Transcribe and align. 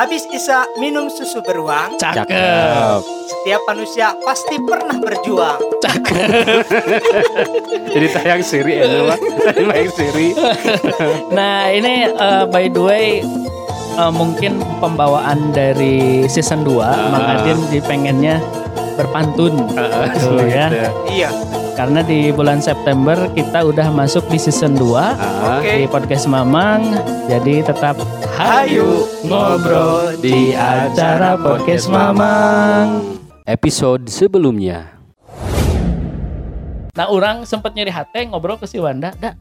Habis 0.00 0.24
Isa 0.32 0.64
minum 0.80 1.12
susu 1.12 1.44
beruang, 1.44 2.00
Cakep. 2.00 2.24
setiap 3.28 3.60
manusia 3.68 4.16
pasti 4.24 4.56
pernah 4.56 4.96
berjuang. 4.96 5.60
Cakep. 5.76 6.16
Jadi 7.92 8.06
tayang 8.08 8.40
siri 8.40 8.80
ya 8.80 8.88
Pak. 9.12 9.18
Tayang 9.60 9.92
siri. 9.92 10.32
Nah 11.36 11.68
ini 11.68 12.08
eh, 12.08 12.44
by 12.48 12.72
the 12.72 12.80
way 12.80 13.20
eh, 14.00 14.12
mungkin 14.16 14.64
pembawaan 14.80 15.52
dari 15.52 16.24
season 16.32 16.64
2 16.64 16.80
Mang 17.12 17.36
Adin 17.36 17.60
di 17.68 17.84
pengennya 17.84 18.40
berpantun 18.96 19.68
gitu 20.16 20.48
ya. 20.48 20.72
Iya. 21.12 21.28
Karena 21.72 22.00
di 22.00 22.28
bulan 22.30 22.58
September 22.58 23.16
kita 23.32 23.62
udah 23.62 23.88
masuk 23.88 24.26
di 24.28 24.36
season 24.36 24.74
2 24.74 24.92
Ah, 24.96 25.58
Oke. 25.58 25.72
di 25.74 25.86
podcast 25.86 26.26
Mamang. 26.26 26.82
Jadi 27.26 27.62
tetap 27.62 27.96
Hayu 28.34 29.04
ngobrol 29.24 30.16
di 30.18 30.52
acara 30.52 31.36
podcast 31.36 31.88
Mamang. 31.88 33.18
Episode 33.44 34.06
sebelumnya. 34.06 34.96
Nah, 36.90 37.06
orang 37.08 37.42
sempat 37.42 37.72
nyeri 37.72 37.88
hati 37.88 38.28
ngobrol 38.28 38.56
ke 38.56 38.66
si 38.66 38.76
Wanda, 38.76 39.14
dah, 39.16 39.32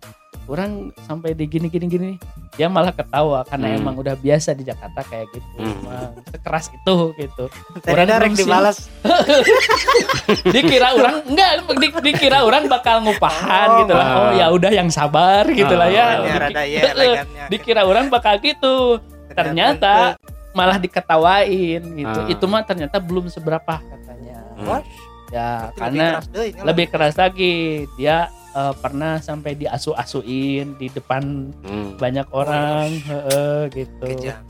orang 0.50 0.72
sampai 1.04 1.32
di 1.32 1.46
gini 1.46 1.68
gini 1.68 1.86
gini. 1.86 2.12
Dia 2.54 2.66
malah 2.66 2.90
ketawa 2.90 3.46
karena 3.46 3.72
Hmm. 3.72 3.80
emang 3.80 3.96
udah 3.96 4.16
biasa 4.16 4.52
di 4.52 4.64
Jakarta 4.64 5.00
kayak 5.04 5.30
gitu. 5.30 5.48
Hmm. 5.56 5.72
Emang 5.80 6.12
sekeras 6.28 6.66
itu 6.68 6.96
gitu. 7.16 7.46
Orang 7.88 8.06
direct 8.06 8.36
dibalas. 8.36 8.78
Dikira 10.46 10.94
orang 10.94 11.16
enggak 11.26 11.50
di- 11.72 12.04
dikira 12.04 12.42
orang 12.42 12.66
bakal 12.66 13.02
ngupahan 13.02 13.68
Oh, 13.70 13.78
gitu 13.80 13.94
lah. 13.94 14.06
ah. 14.06 14.18
Oh 14.20 14.32
ya 14.34 14.46
udah 14.50 14.72
yang 14.72 14.90
sabar 14.90 15.46
gitu 15.48 15.72
lah 15.72 15.88
ya. 15.88 16.06
Rada 16.28 16.64
ya 16.64 16.80
Heeh, 16.82 16.92
elegannya. 16.96 17.44
Dikira 17.48 17.82
orang 17.84 18.10
bakal 18.10 18.38
gitu. 18.40 19.00
Ternyata 19.30 20.18
malah 20.52 20.78
diketawain 20.78 21.82
gitu. 21.86 22.20
Ah. 22.20 22.28
Itu 22.28 22.46
mah 22.46 22.62
ternyata 22.64 22.98
belum 22.98 23.30
seberapa 23.30 23.78
katanya. 23.78 24.38
Wah, 24.62 24.82
Ya, 25.30 25.70
itu 25.70 25.78
karena 25.78 26.06
lebih 26.10 26.10
keras 26.10 26.26
deh, 26.34 26.66
lebih 26.66 26.86
keras 26.90 27.16
lagi 27.16 27.54
dia 27.96 28.18
eh, 28.60 28.74
pernah 28.76 29.18
sampai 29.20 29.56
diasu-asuin 29.56 30.76
di 30.76 30.88
depan 30.90 31.24
Hmm. 31.62 31.96
banyak 31.96 32.28
orang 32.30 32.92
heeh, 33.00 33.60
gitu 33.72 34.04
kejam. 34.06 34.44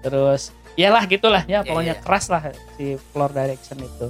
terus 0.00 0.54
iyalah 0.74 1.02
gitulah 1.04 1.42
ya 1.44 1.60
Ya, 1.60 1.60
pokoknya 1.64 1.88
ya, 1.90 1.98
ya. 1.98 2.00
keras 2.00 2.26
lah 2.28 2.42
si 2.76 2.84
floor 3.10 3.30
direction 3.30 3.78
itu 3.80 4.06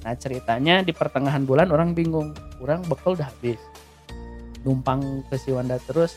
nah 0.00 0.14
ceritanya 0.14 0.80
di 0.80 0.92
pertengahan 0.92 1.42
bulan 1.42 1.68
orang 1.68 1.90
bingung 1.90 2.30
orang 2.58 2.80
bekal 2.84 3.12
udah 3.12 3.26
habis 3.26 3.58
numpang 4.62 5.02
ke 5.26 5.36
si 5.36 5.50
Wanda 5.50 5.78
terus 5.80 6.14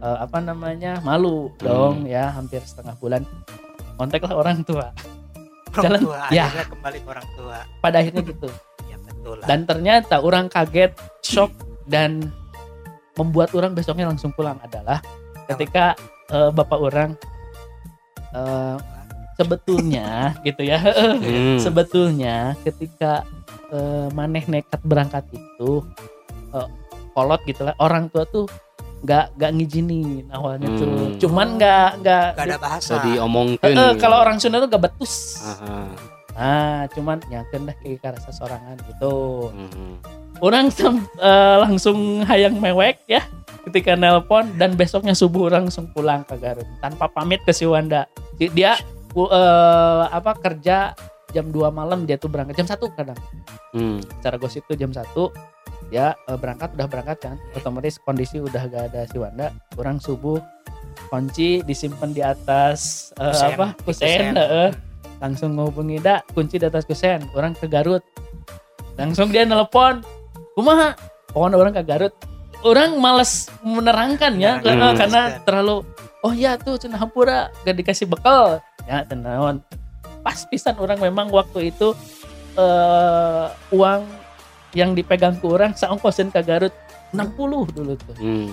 eh, 0.00 0.18
apa 0.18 0.38
namanya 0.38 1.00
malu 1.00 1.52
dong 1.58 2.04
ya 2.06 2.28
hampir 2.30 2.60
setengah 2.60 2.96
bulan 2.96 3.22
kontak 3.94 4.20
lah 4.20 4.34
orang 4.34 4.60
tua 4.62 4.90
Orang 5.70 5.84
Jalan- 5.86 6.02
tua, 6.02 6.18
ya. 6.30 6.50
akhirnya 6.50 6.66
kembali 6.66 6.98
ke 6.98 7.08
orang 7.08 7.28
tua. 7.32 7.58
pada 7.78 7.96
akhirnya 7.96 8.22
gitu 8.24 8.48
Ya 8.84 8.96
betul 8.98 9.34
lah. 9.36 9.46
dan 9.46 9.60
ternyata 9.62 10.14
orang 10.18 10.48
kaget 10.48 10.90
shock 11.22 11.54
dan 11.84 12.28
membuat 13.14 13.52
orang 13.52 13.72
besoknya 13.72 14.06
langsung 14.06 14.30
pulang 14.30 14.56
adalah 14.60 15.00
ketika 15.46 15.96
eh, 16.28 16.50
bapak 16.50 16.78
orang 16.78 17.10
eh, 18.32 18.76
sebetulnya 19.34 20.08
gitu 20.46 20.62
ya 20.62 20.78
Hmm. 21.16 21.58
sebetulnya 21.58 22.54
ketika 22.60 23.24
eh, 23.68 24.08
maneh 24.10 24.44
nekat 24.46 24.80
berangkat 24.82 25.24
itu 25.30 25.84
eh, 26.50 26.68
kolot 27.10 27.40
gitu 27.44 27.62
lah 27.62 27.74
orang 27.78 28.06
tua 28.08 28.24
tuh 28.24 28.46
nggak 29.00 29.32
nggak 29.34 29.50
ngizinin 29.56 30.28
awalnya 30.30 30.68
tuh 30.70 30.84
Hmm. 30.86 31.16
cuman 31.16 31.48
nggak 31.56 31.90
nggak 31.98 32.26
Gak 32.36 32.46
ada 32.46 32.58
bahasa. 32.60 32.90
So 32.90 33.00
diomongkeun. 33.00 33.72
Eh, 33.72 33.80
eh, 33.80 33.92
kalau 33.96 34.20
orang 34.20 34.36
Sunda 34.36 34.60
tuh 34.60 34.68
gak 34.68 34.84
betus 34.86 35.40
Aha. 35.40 35.88
nah 36.30 36.84
cuman 36.88 37.16
nyakeun 37.26 37.64
dah 37.64 37.76
kayak 37.76 38.12
rasa 38.12 38.30
sorangan 38.30 38.76
gitu 38.86 39.48
Mhm. 39.50 39.92
Orang 40.40 40.68
sem- 40.68 41.06
eh, 41.16 41.56
langsung 41.58 41.98
hayang 42.24 42.56
mewek 42.56 43.00
ya 43.06 43.22
ketika 43.62 43.92
nelpon 43.92 44.48
dan 44.56 44.72
besoknya 44.72 45.12
subuh 45.12 45.46
orang 45.46 45.68
langsung 45.68 45.88
pulang 45.90 46.24
ke 46.24 46.36
Garut 46.36 46.64
tanpa 46.80 47.06
pamit 47.06 47.40
ke 47.40 47.52
si 47.52 47.64
Wanda 47.64 48.08
Di- 48.34 48.48
dia 48.48 48.74
eh, 49.10 50.02
apa 50.06 50.32
kerja 50.34 50.96
jam 51.30 51.46
2 51.46 51.70
malam 51.70 52.02
dia 52.02 52.16
tuh 52.16 52.26
berangkat 52.26 52.56
jam 52.56 52.66
satu 52.66 52.90
kadang 52.90 53.18
Hmm. 53.70 54.02
secara 54.18 54.34
gosip 54.34 54.66
tuh 54.66 54.74
jam 54.74 54.90
satu 54.90 55.30
dia 55.86 56.16
eh, 56.20 56.34
berangkat 56.34 56.72
udah 56.72 56.86
berangkat 56.86 57.18
kan 57.20 57.36
otomatis 57.52 57.98
kondisi 57.98 58.38
udah 58.38 58.66
gak 58.66 58.90
ada 58.90 59.06
si 59.06 59.16
Wanda 59.16 59.48
orang 59.76 59.98
subuh 59.98 60.42
kunci 61.06 61.62
disimpan 61.62 62.10
di 62.10 62.20
atas 62.20 63.10
Kusen, 63.14 63.46
apa 63.52 63.66
kusen 63.78 64.08
kusen. 64.10 64.34
heeh. 64.34 64.70
langsung 65.18 65.52
ngubungi 65.52 65.98
dak 65.98 66.26
kunci 66.30 66.56
di 66.56 66.64
atas 66.64 66.82
kusen 66.82 67.22
orang 67.30 67.52
ke 67.52 67.66
Garut 67.66 68.02
langsung 68.96 69.28
dia 69.28 69.44
nelpon 69.44 70.02
kumaha 70.60 70.92
pokoknya 71.28 71.56
orang 71.56 71.72
ke 71.72 71.82
Garut 71.82 72.14
orang 72.60 72.90
males 72.96 73.48
menerangkan 73.64 74.36
ya 74.36 74.60
Ya, 74.60 74.62
karena, 74.62 74.86
hmm. 74.86 74.98
karena 74.98 75.22
terlalu 75.42 75.76
oh 76.20 76.32
ya 76.32 76.54
tuh 76.54 76.76
cenah 76.76 77.00
hampura 77.00 77.48
gak 77.64 77.72
dikasih 77.74 78.04
bekal 78.04 78.60
ya 78.84 79.00
tenawan 79.02 79.64
pas 80.20 80.36
pisan 80.44 80.76
orang 80.76 81.00
memang 81.00 81.32
waktu 81.32 81.72
itu 81.72 81.96
eh 82.54 83.46
uang 83.72 84.04
yang 84.70 84.92
dipegang 84.92 85.34
ke 85.34 85.46
orang 85.46 85.72
saongkosin 85.72 86.28
ke 86.28 86.44
Garut 86.44 86.74
60 87.10 87.34
dulu 87.72 87.94
tuh 87.96 88.14
Hmm. 88.20 88.52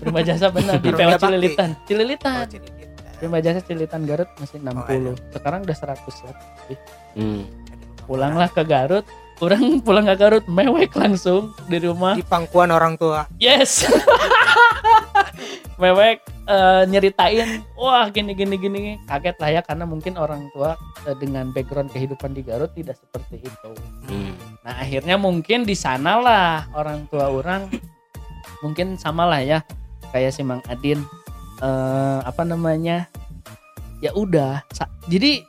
Prima 0.00 0.24
jasa 0.24 0.48
benar 0.48 0.80
di 0.80 0.88
PO. 0.88 1.20
Cililitan 1.20 1.76
Oh, 1.76 1.84
Cililitan 1.84 2.38
gitu. 2.48 2.68
prima 3.20 3.36
jasa 3.38 3.60
Cililitan 3.60 4.08
Garut 4.08 4.28
masih 4.36 4.58
60 4.58 4.72
iya. 4.96 5.12
sekarang 5.28 5.60
udah 5.62 5.76
100 5.76 6.24
lah 6.24 6.36
Hmm. 7.12 7.44
pulanglah 8.04 8.48
ke 8.48 8.64
Garut 8.64 9.04
orang 9.38 9.78
pulang 9.86 10.06
ke 10.06 10.14
Garut 10.18 10.44
mewek 10.50 10.94
langsung 10.94 11.54
di 11.70 11.78
rumah. 11.82 12.18
Di 12.18 12.24
pangkuan 12.26 12.70
orang 12.74 12.98
tua. 12.98 13.26
yes. 13.38 13.86
Mewek 15.78 16.26
eh, 16.50 16.82
nyeritain 16.90 17.62
wah 17.78 18.10
gini 18.10 18.34
gini 18.34 18.58
gini. 18.58 18.80
Kaget 19.06 19.36
lah 19.38 19.50
ya 19.54 19.60
karena 19.62 19.86
mungkin 19.86 20.18
orang 20.18 20.50
tua 20.50 20.74
eh, 21.06 21.14
dengan 21.22 21.54
background 21.54 21.94
kehidupan 21.94 22.34
di 22.34 22.42
Garut 22.42 22.74
tidak 22.74 22.98
seperti 22.98 23.46
itu. 23.46 23.70
Hmm. 24.10 24.34
nah 24.66 24.74
akhirnya 24.82 25.14
mungkin 25.14 25.62
di 25.62 25.78
sanalah 25.78 26.66
orang 26.74 27.06
tua 27.06 27.30
orang. 27.30 27.70
Mungkin 28.58 28.98
sama 28.98 29.22
lah 29.30 29.38
ya 29.38 29.58
kayak 30.10 30.34
si 30.34 30.42
Mang 30.42 30.64
Adin. 30.66 30.98
Eh, 31.62 32.18
apa 32.26 32.42
namanya? 32.42 33.06
Ya 34.02 34.14
udah 34.14 34.62
sa- 34.74 34.90
jadi 35.10 35.42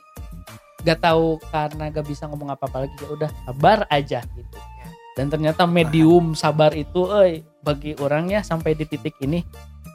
gak 0.80 1.00
tahu 1.00 1.36
karena 1.48 1.88
gak 1.88 2.06
bisa 2.06 2.24
ngomong 2.26 2.50
apa-apa 2.50 2.86
lagi 2.86 2.94
ya 2.98 3.08
udah 3.10 3.30
sabar 3.44 3.78
aja 3.88 4.20
gitu 4.32 4.58
dan 5.18 5.26
ternyata 5.28 5.66
medium 5.66 6.32
sabar 6.32 6.72
itu 6.72 7.10
eh 7.20 7.42
bagi 7.60 7.92
orangnya 7.98 8.40
sampai 8.40 8.72
di 8.72 8.86
titik 8.86 9.12
ini 9.20 9.44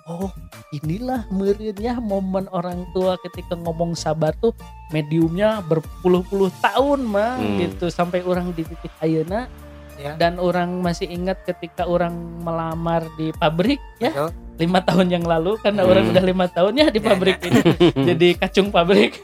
oh 0.06 0.30
inilah 0.70 1.26
merinya 1.34 1.98
momen 1.98 2.46
orang 2.52 2.86
tua 2.94 3.18
ketika 3.18 3.58
ngomong 3.58 3.98
sabar 3.98 4.38
tuh 4.38 4.54
mediumnya 4.90 5.66
berpuluh-puluh 5.66 6.54
tahun 6.62 7.02
mah 7.04 7.42
Hmm. 7.42 7.58
gitu 7.58 7.90
sampai 7.90 8.22
orang 8.22 8.54
di 8.54 8.62
titik 8.64 8.94
ayeuna 9.00 9.50
Ya. 9.96 10.12
dan 10.20 10.44
orang 10.44 10.84
masih 10.84 11.08
ingat 11.08 11.40
ketika 11.48 11.88
orang 11.88 12.12
melamar 12.44 13.08
di 13.16 13.32
pabrik 13.32 13.80
ya 13.96 14.12
Betul. 14.12 14.32
lima 14.60 14.80
tahun 14.84 15.08
yang 15.08 15.24
lalu 15.24 15.56
karena 15.64 15.82
Hmm. 15.82 15.92
orang 15.96 16.06
udah 16.12 16.26
lima 16.28 16.46
tahun 16.52 16.74
ya 16.76 16.88
di 16.92 17.00
Ya, 17.00 17.08
pabrik 17.08 17.38
ini 17.40 17.60
jadi 18.14 18.28
kacung 18.36 18.76
pabrik 18.76 19.24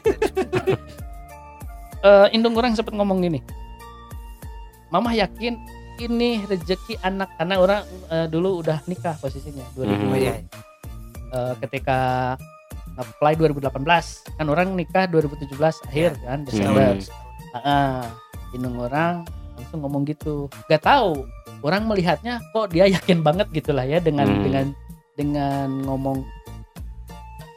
Eh, 2.02 2.26
indung 2.34 2.58
orang 2.58 2.74
sempat 2.74 2.90
ngomong 2.92 3.22
gini 3.22 3.38
mama 4.90 5.14
yakin 5.14 5.54
ini 5.96 6.42
rezeki 6.44 6.98
anak 7.00 7.30
karena 7.38 7.56
orang 7.56 7.80
eh, 8.10 8.26
dulu 8.26 8.58
udah 8.58 8.82
nikah 8.84 9.14
posisinya 9.16 9.62
2000 9.72 9.86
Hmm. 9.86 10.12
Iya. 10.12 10.34
eh, 11.32 11.54
ketika 11.62 11.98
apply 12.92 13.38
2018 13.38 13.72
kan 14.36 14.46
orang 14.46 14.74
nikah 14.74 15.06
2017 15.06 15.56
akhir 15.86 16.18
kan 16.20 16.42
Desember 16.42 16.92
Hmm. 16.92 17.06
Heeh. 17.54 18.02
indung 18.52 18.76
orang 18.76 19.24
langsung 19.54 19.80
ngomong 19.80 20.02
gitu 20.04 20.50
gak 20.66 20.82
tahu 20.82 21.24
orang 21.62 21.86
melihatnya 21.86 22.42
kok 22.50 22.68
dia 22.68 22.84
yakin 22.90 23.22
banget 23.22 23.46
gitulah 23.48 23.86
ya 23.86 23.96
dengan 23.96 24.26
Hmm. 24.26 24.42
dengan 24.42 24.66
dengan 25.14 25.68
ngomong 25.86 26.18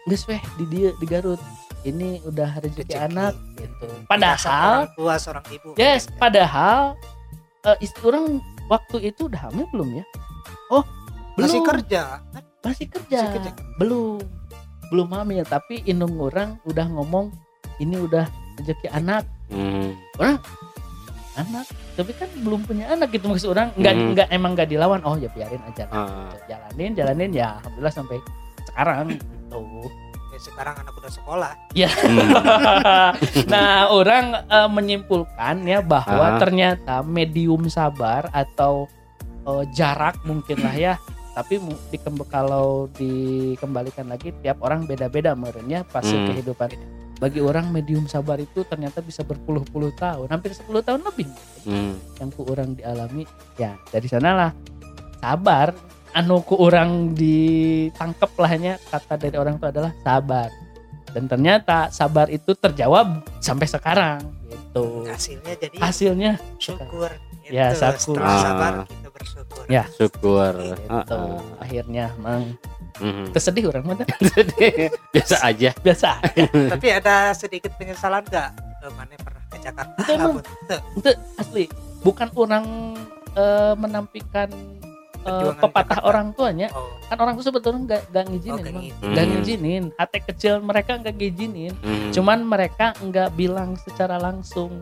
weh 0.05 0.41
di 0.55 0.65
dia 0.69 0.89
di 0.95 1.05
Garut 1.05 1.41
ini 1.85 2.19
udah 2.21 2.57
rezeki 2.57 2.89
Rezeki. 2.89 3.05
anak 3.05 3.33
gitu 3.55 3.85
padahal 4.05 4.83
orang 4.83 4.93
tua 4.93 5.13
seorang 5.15 5.45
ibu. 5.47 5.69
yes 5.75 6.09
padahal 6.11 6.97
eh, 7.63 7.77
istri 7.79 8.03
orang 8.03 8.41
waktu 8.65 8.97
itu 9.05 9.29
udah 9.29 9.41
hamil 9.45 9.69
belum 9.69 9.89
ya 9.95 10.05
oh 10.69 10.83
belum 11.35 11.45
masih 11.47 11.61
kerja. 11.61 12.01
masih 12.59 12.87
kerja, 12.89 13.19
Masih 13.21 13.33
kerja. 13.37 13.51
belum 13.77 14.17
belum 14.85 15.07
hamil 15.11 15.43
tapi 15.43 15.81
indung 15.83 16.17
orang 16.17 16.57
udah 16.63 16.85
ngomong 16.87 17.29
ini 17.77 17.97
udah 17.97 18.25
rezeki 18.55 18.89
anak 18.89 19.23
Hmm. 19.45 19.93
anak 21.37 21.69
tapi 21.93 22.15
kan 22.15 22.25
belum 22.39 22.63
punya 22.63 22.89
anak 22.89 23.11
gitu 23.11 23.27
maksud 23.27 23.51
orang 23.51 23.69
nggak 23.75 23.93
Hmm. 23.93 24.09
nggak 24.15 24.27
emang 24.31 24.51
nggak 24.55 24.69
dilawan 24.71 25.03
oh 25.03 25.13
ya 25.13 25.29
biarin 25.29 25.61
aja 25.61 25.85
lah. 25.85 26.01
Ah. 26.01 26.33
jalanin 26.47 26.91
jalanin 26.95 27.29
ya 27.29 27.59
alhamdulillah 27.59 27.93
sampai 27.93 28.17
sekarang 28.65 29.05
gitu 29.13 29.61
Ya, 30.35 30.43
sekarang 30.43 30.75
anak 30.75 30.91
udah 30.93 31.07
sekolah. 31.09 31.51
Hmm. 31.71 32.27
nah, 33.53 33.87
orang 33.87 34.35
eh, 34.43 34.67
menyimpulkan 34.67 35.63
ya 35.63 35.79
bahwa 35.79 36.35
Ah. 36.35 36.37
ternyata 36.37 36.99
medium 37.01 37.71
sabar 37.71 38.27
atau 38.29 38.91
eh, 39.41 39.63
jarak 39.71 40.19
mungkin 40.23 40.59
lah 40.59 40.75
ya. 40.75 40.93
Tapi 41.31 41.59
dikem- 41.87 42.27
kalau 42.27 42.91
dikembalikan 42.91 44.07
lagi 44.07 44.35
tiap 44.35 44.59
orang 44.59 44.83
beda-beda 44.83 45.31
merenya 45.33 45.83
fase 45.85 46.11
Hmm. 46.11 46.27
kehidupan. 46.27 46.75
Bagi 47.15 47.39
orang 47.39 47.71
medium 47.71 48.03
sabar 48.05 48.35
itu 48.35 48.67
ternyata 48.67 48.99
bisa 48.99 49.23
berpuluh-puluh 49.23 49.95
tahun, 49.95 50.27
hampir 50.27 50.51
10 50.51 50.83
tahun 50.83 50.99
lebih 51.01 51.31
Hmm. 51.63 51.95
yang 52.19 52.27
ku 52.29 52.43
orang 52.43 52.75
dialami. 52.75 53.23
Ya, 53.55 53.79
dari 53.87 54.11
sanalah 54.11 54.51
sabar 55.17 55.71
anu 56.15 56.39
ku 56.39 56.55
orang 56.57 57.11
ditangkep 57.11 58.31
lahnya 58.35 58.79
kata 58.81 59.19
dari 59.19 59.35
orang 59.35 59.59
itu 59.59 59.67
adalah 59.67 59.91
sabar. 59.99 60.47
Dan 61.11 61.27
ternyata 61.27 61.87
sabar 61.89 62.27
itu 62.27 62.51
terjawab 62.53 63.23
sampai 63.39 63.67
sekarang 63.67 64.19
gitu. 64.45 65.03
Hasilnya 65.05 65.53
jadi 65.55 65.75
Hasilnya 65.77 66.31
syukur. 66.57 67.11
Ya, 67.45 67.71
Gitu. 67.71 67.87
syukur. 68.01 68.19
Ah. 68.19 68.41
sabar 68.41 68.73
kita 68.85 69.09
bersyukur. 69.09 69.63
Ya. 69.67 69.83
Syukur. 69.91 70.51
gitu. 70.55 70.87
Heeh. 71.13 71.39
Akhirnya 71.59 72.05
mang 72.17 72.55
Mhm. 72.95 73.31
tersedih 73.31 73.67
orang 73.67 73.83
mana 73.85 74.03
Biasa 75.13 75.35
aja. 75.43 75.75
biasa. 75.77 76.09
Tapi 76.73 76.87
ada 76.89 77.31
sedikit 77.31 77.75
penyesalan 77.75 78.23
nggak? 78.23 78.49
Eh, 78.55 78.91
Mana 78.91 79.15
pernah 79.17 79.43
ke 79.45 79.57
Jakarta? 79.59 79.99
Itu 80.95 81.09
asli 81.35 81.67
bukan 82.01 82.27
orang 82.33 82.65
eh, 83.35 83.75
menampikan 83.75 84.47
eh, 85.25 85.53
pepatah 85.55 85.97
Jakarta. 85.97 86.05
orang 86.05 86.27
tuanya 86.31 86.67
Oh, 86.69 86.85
kan 87.03 87.17
orang 87.17 87.33
tuh 87.35 87.45
sebetulnya 87.45 87.81
nggak 87.83 88.01
nggak 88.07 88.25
ngizinin 88.27 88.53
oh, 88.53 88.59
nggak 89.03 89.25
Hmm. 89.25 89.31
ngizinin. 89.33 89.83
Hati 89.93 90.19
kecil 90.21 90.53
mereka 90.59 90.91
nggak 90.95 91.15
ngizinin. 91.15 91.73
Mhm. 91.75 92.09
cuman 92.11 92.39
mereka 92.41 92.93
nggak 92.95 93.29
bilang 93.33 93.73
secara 93.77 94.15
langsung. 94.15 94.79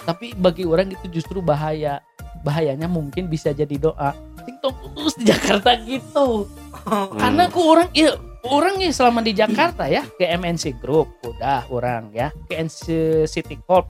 Tapi 0.00 0.32
bagi 0.32 0.62
orang 0.62 0.90
itu 0.90 1.06
justru 1.10 1.40
bahaya. 1.40 2.00
Bahayanya 2.40 2.86
mungkin 2.86 3.26
bisa 3.26 3.50
jadi 3.50 3.76
doa. 3.76 4.16
TikTok 4.40 4.72
lulus 4.90 5.12
di 5.14 5.24
Jakarta 5.24 5.76
gitu. 5.78 6.46
Oh, 6.46 7.06
Hmm. 7.06 7.16
karena 7.16 7.42
aku 7.46 7.60
orang 7.60 7.88
ya 7.90 8.16
orang 8.42 8.76
ya 8.76 8.88
selama 8.88 9.20
di 9.20 9.32
Jakarta 9.32 9.84
ya 9.84 10.00
ke 10.10 10.24
MNC 10.24 10.72
Group 10.76 11.12
udah 11.22 11.68
orang 11.68 12.08
ya 12.10 12.32
ke 12.46 12.56
NC 12.56 12.84
City 13.26 13.60
Corp. 13.60 13.84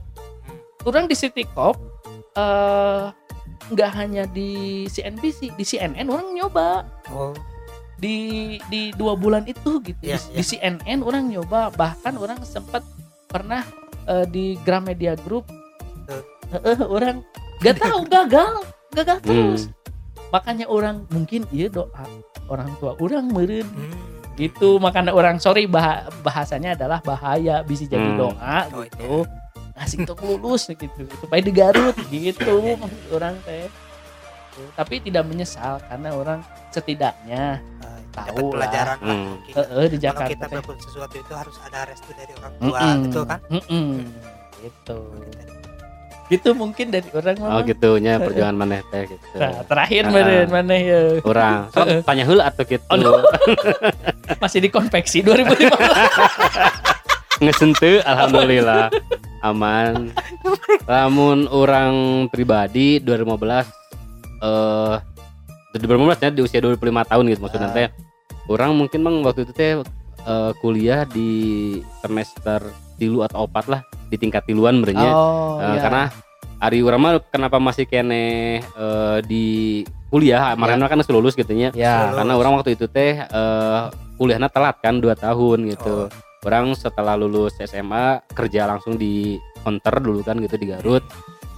Orang 0.81 1.05
di 1.05 1.13
City 1.13 1.45
Corp 1.45 1.79
eh 2.31 3.03
nggak 3.69 3.91
hanya 3.93 4.23
di 4.25 4.49
CNBC 4.87 5.53
di 5.53 5.63
CNN 5.63 6.07
orang 6.07 6.33
nyoba. 6.33 6.81
Oh, 7.09 7.35
di 7.97 8.57
di 8.67 8.89
dua 8.93 9.13
bulan 9.13 9.45
itu 9.45 9.77
gitu 9.79 10.01
Iya, 10.01 10.17
di, 10.33 10.41
di 10.41 10.43
CNN 10.43 10.99
orang 11.01 11.29
nyoba. 11.29 11.69
Bahkan 11.69 12.17
orang 12.17 12.41
sempat 12.41 12.81
pernah 13.27 13.61
eh, 14.05 14.25
di 14.25 14.57
Gramedia 14.61 15.13
Group. 15.15 15.45
Eh, 16.09 16.23
eh, 16.57 16.79
orang 16.81 17.21
gak 17.61 17.77
tahu 17.77 18.07
gagal 18.15 18.65
gagal 18.91 19.17
Hmm. 19.21 19.27
terus. 19.29 19.63
Makanya 20.31 20.65
orang 20.65 21.05
mungkin 21.11 21.43
iya 21.51 21.67
doa 21.67 21.91
orang 22.47 22.71
tua 22.79 22.95
orang 22.99 23.31
meren 23.31 23.63
hmm. 23.67 24.35
gitu 24.35 24.75
makanya 24.75 25.11
orang 25.11 25.39
sorry 25.39 25.67
bah- 25.67 26.07
bahasanya 26.19 26.75
adalah 26.75 26.99
bahaya 26.99 27.63
bisa 27.63 27.83
jadi 27.83 28.15
Hmm. 28.15 28.19
doa 28.19 28.57
Oh, 29.07 29.23
gitu 29.71 29.77
ngasih 29.77 29.97
untuk 30.03 30.19
lulus 30.21 30.63
gitu 30.67 31.01
supaya 31.17 31.39
di 31.39 31.51
Garut 31.51 31.95
gitu 32.05 32.51
maksud 32.75 33.03
orang 33.11 33.35
teh 33.41 33.65
tapi 34.73 34.99
tidak 34.99 35.23
menyesal 35.23 35.79
karena 35.81 36.11
orang 36.11 36.39
setidaknya 36.69 37.63
Eh, 37.81 37.99
Tahu 38.11 38.27
dapat 38.27 38.43
lah. 38.43 38.51
pelajaran 38.51 38.97
lah 38.97 39.07
Hmm. 39.07 39.23
mungkin. 39.31 39.53
eh, 39.53 39.63
eh, 39.63 39.63
di 39.63 39.71
Kalau 39.71 40.03
Jakarta 40.03 40.27
kita 40.27 40.43
teh. 40.43 40.51
melakukan 40.51 40.79
sesuatu 40.81 41.15
itu 41.15 41.31
harus 41.31 41.55
ada 41.61 41.79
restu 41.85 42.11
dari 42.11 42.33
orang 42.35 42.53
tua, 42.53 42.75
Mm-mm. 42.75 42.99
betul 43.01 43.23
kan? 43.23 43.39
Mm-mm. 43.47 43.89
gitu 44.59 44.99
gitu 46.27 46.49
mungkin 46.53 46.85
dari 46.89 47.07
orang 47.09 47.35
Oh 47.39 47.47
mah 47.49 47.63
gitunya 47.65 48.15
perjuangan 48.17 48.55
maneh 48.57 48.79
teh 48.87 49.03
gitu. 49.05 49.35
nah, 49.35 49.63
terakhir 49.63 50.03
Ah. 50.05 50.11
meren 50.13 50.47
mana 50.47 50.75
ya 50.75 51.01
Orang 51.21 51.67
sok 51.73 51.87
tanya 52.01 52.23
heula 52.23 52.43
atuh 52.45 52.63
gitu. 52.65 52.83
Oh, 52.85 52.95
no. 52.95 53.19
masih 54.43 54.59
dikonveksi 54.61 55.23
2015 55.23 55.71
Ngesente 57.41 58.05
alhamdulillah 58.05 58.93
aman. 59.41 60.13
Lamun 60.85 61.49
orang 61.49 61.93
pribadi 62.29 63.01
2015 63.01 63.65
eh 64.41 64.95
2015 65.73 66.21
ya 66.21 66.29
di 66.29 66.41
usia 66.45 66.59
25 66.61 66.77
tahun 67.09 67.23
gitu 67.33 67.41
maksudnya 67.41 67.69
Ah. 67.69 67.75
teh. 67.75 67.87
Orang 68.45 68.77
mungkin 68.77 69.01
bang 69.01 69.15
waktu 69.25 69.49
itu 69.49 69.53
teh 69.53 69.81
eh, 70.21 70.51
kuliah 70.61 71.01
di 71.03 71.29
semester 71.99 72.61
tilu 73.01 73.25
atau 73.25 73.49
opat 73.49 73.65
lah 73.67 73.81
di 74.07 74.21
tingkat 74.21 74.45
tiluan 74.45 74.85
berenya. 74.85 75.09
oh 75.09 75.57
Eh, 75.57 75.75
iya. 75.75 75.81
karena 75.81 76.03
Ari 76.61 76.85
urang 76.85 77.01
mah 77.01 77.17
kenapa 77.33 77.57
masih 77.57 77.89
kene 77.89 78.23
eh, 78.61 79.17
di 79.25 79.45
kuliah 80.13 80.53
kemarin 80.53 80.77
mah 80.77 80.93
kan 80.93 81.01
lulus 81.09 81.33
gitu 81.33 81.49
ya 81.57 81.73
Lulus. 81.73 82.21
Karena 82.21 82.33
orang 82.37 82.53
waktu 82.53 82.77
itu 82.77 82.85
teh 82.85 83.17
eh, 83.17 83.81
kuliahnya 84.21 84.53
telat 84.53 84.77
kan 84.77 85.01
2 85.01 85.09
tahun 85.17 85.65
gitu. 85.73 86.05
Oh. 86.05 86.29
Orang 86.41 86.73
setelah 86.73 87.13
lulus 87.13 87.53
SMA 87.61 88.25
kerja 88.33 88.65
langsung 88.65 88.97
di 88.97 89.37
counter 89.61 90.01
dulu 90.01 90.25
kan 90.25 90.41
gitu 90.41 90.57
di 90.57 90.73
Garut. 90.73 91.05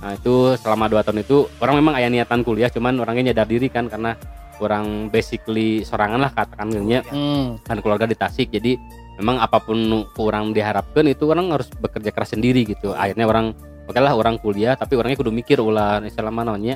Nah 0.03 0.11
itu 0.11 0.59
selama 0.59 0.91
2 0.91 1.07
tahun 1.07 1.23
itu 1.23 1.47
orang 1.63 1.79
memang 1.79 1.95
aya 1.95 2.11
niatan 2.11 2.43
kuliah 2.43 2.67
cuman 2.67 2.99
orangnya 2.99 3.31
nyadar 3.31 3.47
diri 3.47 3.71
kan 3.71 3.87
karena 3.87 4.19
orang 4.59 5.07
basically 5.07 5.87
sorangan 5.87 6.19
lah 6.19 6.31
katakan 6.31 6.67
Oh, 6.75 6.83
nya 6.83 6.99
iya. 6.99 7.15
Hmm. 7.15 7.55
kan 7.63 7.79
keluarga 7.79 8.03
di 8.03 8.13
Tasik 8.13 8.51
jadi 8.51 8.75
memang 9.15 9.39
apa 9.39 9.63
pun 9.63 9.79
nu 9.79 10.03
orang 10.19 10.51
diharapkan 10.51 11.07
itu 11.07 11.31
orang 11.31 11.55
harus 11.55 11.71
bekerja 11.71 12.11
keras 12.11 12.35
sendiri 12.35 12.67
gitu 12.67 12.91
akhirnya 12.91 13.23
orang 13.23 13.55
oke 13.87 13.95
lah 13.95 14.11
orang 14.11 14.35
kuliah 14.37 14.75
tapi 14.75 14.99
orangnya 14.99 15.15
kudu 15.15 15.31
mikir 15.31 15.57
ulah 15.57 16.03
selama 16.11 16.43
namanya 16.43 16.75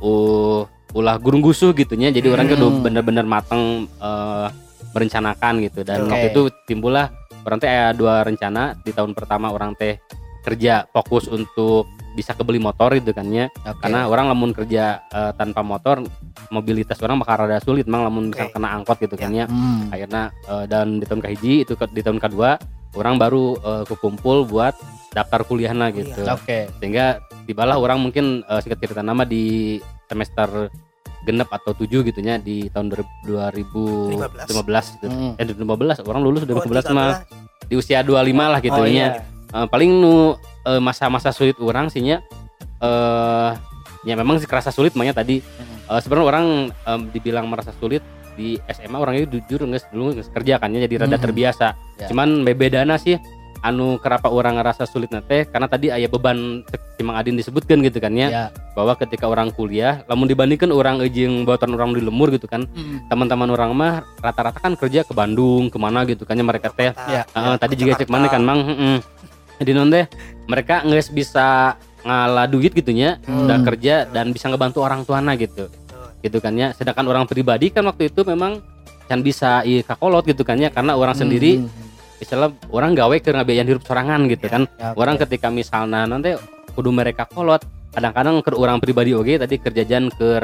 uh 0.00 0.64
ulah 0.90 1.16
gurung 1.20 1.44
gusuh 1.44 1.76
gitunya 1.76 2.08
jadi 2.08 2.32
orang 2.32 2.48
kudu 2.48 2.66
Hmm. 2.70 2.80
bener-bener 2.82 3.26
mateng 3.28 3.84
eh, 3.86 4.48
merencanakan 4.94 5.52
gitu 5.60 5.82
dan 5.82 6.06
Oke. 6.06 6.10
waktu 6.10 6.26
itu 6.30 6.42
timbullah 6.64 7.10
orang 7.44 7.58
teh 7.58 7.68
ada 7.68 7.92
dua 7.92 8.20
rencana 8.20 8.74
di 8.80 8.90
tahun 8.90 9.12
pertama 9.12 9.48
orang 9.48 9.76
teh 9.76 10.00
kerja 10.40 10.84
fokus 10.90 11.24
untuk 11.26 11.88
bisa 12.14 12.30
kebeli 12.30 12.58
motor 12.58 12.94
itu 12.94 13.10
kan 13.10 13.26
ya 13.26 13.50
Oke. 13.64 13.80
karena 13.80 14.06
orang 14.06 14.30
lamun 14.30 14.52
kerja 14.52 15.02
eh, 15.04 15.32
tanpa 15.34 15.60
motor 15.60 16.04
mobilitas 16.48 17.00
orang 17.00 17.18
bakal 17.18 17.44
rada 17.44 17.58
sulit 17.58 17.84
mang 17.84 18.04
lamun 18.04 18.30
Oke. 18.30 18.52
kena 18.52 18.70
angkot 18.72 19.00
gitu 19.00 19.16
kan 19.16 19.30
ya 19.30 19.44
Hmm. 19.44 19.90
akhirnya 19.90 20.30
eh, 20.46 20.64
dan 20.66 20.98
di 20.98 21.04
tahun 21.04 21.20
kehiji 21.20 21.64
itu 21.64 21.74
ke- 21.74 21.90
di 21.90 22.00
tahun 22.00 22.18
kedua 22.18 22.54
orang 22.94 23.18
baru 23.18 23.56
eh, 23.58 23.84
kekumpul 23.84 24.46
buat 24.46 24.76
daftar 25.10 25.42
kuliahnya 25.42 25.90
gitu 25.90 26.22
Oke. 26.28 26.70
sehingga 26.78 27.18
tibalah 27.44 27.76
orang 27.76 27.98
mungkin 27.98 28.46
eh, 28.46 28.60
singkat 28.62 28.78
cerita 28.78 29.02
nama 29.02 29.26
di 29.26 29.78
semester 30.06 30.70
genep 31.24 31.48
atau 31.48 31.72
tujuh 31.72 32.02
gitunya 32.02 32.36
di 32.36 32.68
tahun 32.68 32.92
2015 32.92 34.92
gitu. 34.94 35.06
Hmm. 35.08 35.32
eh 35.34 35.44
2015 35.44 36.04
orang 36.04 36.20
lulus 36.20 36.44
Oh, 36.44 36.60
2015 36.60 36.92
mah 36.92 37.24
di 37.64 37.74
usia 37.74 38.00
25 38.00 38.46
lah 38.46 38.60
gitu 38.60 38.76
Oh, 38.76 38.84
nya 38.84 39.24
iya. 39.24 39.32
Eh, 39.54 39.66
paling 39.66 39.88
nu 39.88 40.34
eh, 40.62 40.78
masa-masa 40.78 41.30
sulit 41.30 41.54
orang 41.58 41.88
sih 41.88 42.00
nya 42.00 42.20
eh 42.78 43.50
ya 44.04 44.14
memang 44.14 44.36
sih 44.36 44.44
kerasa 44.44 44.68
sulit 44.68 44.92
makanya 44.92 45.16
tadi 45.16 45.40
Hmm. 45.40 45.72
Eh, 45.86 46.00
sebenarnya 46.00 46.26
orang 46.26 46.46
em, 46.72 47.00
dibilang 47.08 47.44
merasa 47.44 47.68
sulit 47.74 48.00
di 48.34 48.56
SMA 48.66 48.96
orangnya 48.96 49.24
jujur 49.26 49.62
nggak 49.62 49.88
dulu 49.88 50.12
nggak 50.12 50.26
kerja 50.32 50.56
kan 50.56 50.68
ya 50.68 50.80
jadi 50.82 50.94
rada 50.98 51.14
Mhm. 51.14 51.22
terbiasa 51.22 51.66
Ya. 51.96 52.06
cuman 52.08 52.42
bedana 52.42 52.96
sih 52.96 53.14
anu 53.60 53.96
kenapa 53.96 54.26
orang 54.26 54.56
ngerasa 54.56 54.84
sulit 54.84 55.08
nate 55.08 55.46
karena 55.46 55.64
tadi 55.64 55.88
ayah 55.88 56.06
beban 56.06 56.62
cek 56.64 56.80
si 56.94 57.02
Mang 57.02 57.14
Adin 57.14 57.34
disebutkan 57.34 57.80
gitu 57.80 57.96
kan 57.96 58.10
ya 58.10 58.28
Ya. 58.28 58.44
bahwa 58.72 58.94
ketika 58.94 59.24
orang 59.24 59.50
kuliah 59.50 60.02
lamun 60.04 60.24
dibandingkan 60.24 60.68
orang 60.68 60.98
ejeng 61.00 61.42
buatan 61.42 61.72
orang 61.72 61.92
di 61.92 62.00
lemur 62.00 62.28
gitu 62.28 62.44
kan 62.44 62.66
Hmm. 62.66 63.04
teman-teman 63.06 63.48
orang 63.48 63.70
mah 63.70 63.92
rata-rata 64.18 64.58
kan 64.58 64.74
kerja 64.74 65.02
ke 65.02 65.12
Bandung 65.12 65.68
ke 65.68 65.76
mana 65.76 66.02
gitu 66.02 66.22
kan 66.22 66.34
ya 66.34 66.42
mereka 66.42 66.68
teh 66.68 66.90
Ya. 67.04 67.22
Eh, 67.26 67.56
tadi 67.56 67.74
juga 67.74 67.94
cek 67.94 68.08
mana 68.08 68.26
kan 68.26 68.40
mang 68.40 68.60
heeh. 68.64 68.96
jadi 69.56 69.70
non 69.72 69.88
teh 69.88 70.06
mereka 70.44 70.82
nggak 70.82 71.10
bisa 71.10 71.78
ngalah 72.00 72.44
duit 72.44 72.70
gitunya 72.70 73.16
Hmm. 73.22 73.44
udah 73.44 73.58
kerja 73.64 74.04
dan 74.06 74.28
bisa 74.28 74.46
ngebantu 74.46 74.80
orang 74.80 75.02
tuana 75.02 75.32
gitu 75.34 75.70
gitu 76.20 76.38
kan 76.38 76.52
ya 76.52 76.72
sedangkan 76.72 77.04
orang 77.06 77.24
pribadi 77.24 77.68
kan 77.68 77.84
waktu 77.84 78.08
itu 78.08 78.24
memang 78.24 78.60
kan 79.04 79.20
bisa 79.20 79.60
i 79.62 79.80
kakolot 79.80 80.24
gitu 80.24 80.40
kan 80.40 80.56
ya 80.56 80.68
karena 80.68 80.96
orang 80.96 81.12
sendiri 81.12 81.60
Hmm. 82.24 82.48
misalnya 82.48 82.48
orang 82.72 82.92
gawe 82.96 83.16
ke 83.20 83.28
ngabiayan 83.30 83.68
hidup 83.68 83.84
sorangan 83.84 84.20
gitu 84.26 84.48
Ya. 84.48 84.52
kan 84.56 84.62
Ya, 84.80 84.86
oke. 84.90 84.98
orang 84.98 85.16
ketika 85.20 85.46
misalnya 85.52 86.08
nanti 86.08 86.32
kudu 86.72 86.90
mereka 86.90 87.28
kolot 87.28 87.60
kadang-kadang 87.92 88.40
ke 88.40 88.50
orang 88.56 88.80
pribadi 88.80 89.12
oke 89.12 89.36
tadi 89.36 89.60
kerjaan 89.60 90.08
ke 90.10 90.40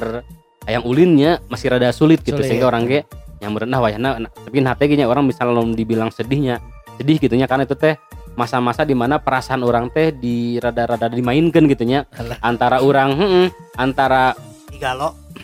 ayang 0.69 0.85
ulinnya 0.85 1.41
masih 1.49 1.73
rada 1.73 1.89
sulit 1.91 2.21
gitu 2.23 2.39
Sulit. 2.39 2.47
sehingga 2.53 2.69
orang 2.69 2.85
ge 2.87 3.01
yang 3.41 3.57
merendah 3.57 3.81
wayahna 3.81 4.21
tapi 4.29 4.61
hati 4.61 4.85
gini 4.87 5.03
orang 5.09 5.25
misalnya 5.25 5.57
belum 5.57 5.73
dibilang 5.73 6.13
sedihnya 6.13 6.61
sedih 7.01 7.17
gitunya 7.17 7.49
karena 7.49 7.65
itu 7.65 7.73
teh 7.75 7.97
masa-masa 8.37 8.85
di 8.85 8.93
mana 8.95 9.19
perasaan 9.19 9.65
orang 9.65 9.89
teh 9.91 10.13
di 10.13 10.61
rada-rada 10.61 11.09
dimainkan 11.11 11.65
gitunya 11.67 12.05
Alah. 12.15 12.37
antara 12.45 12.85
orang 12.85 13.17
heeh, 13.17 13.47
antara 13.75 14.37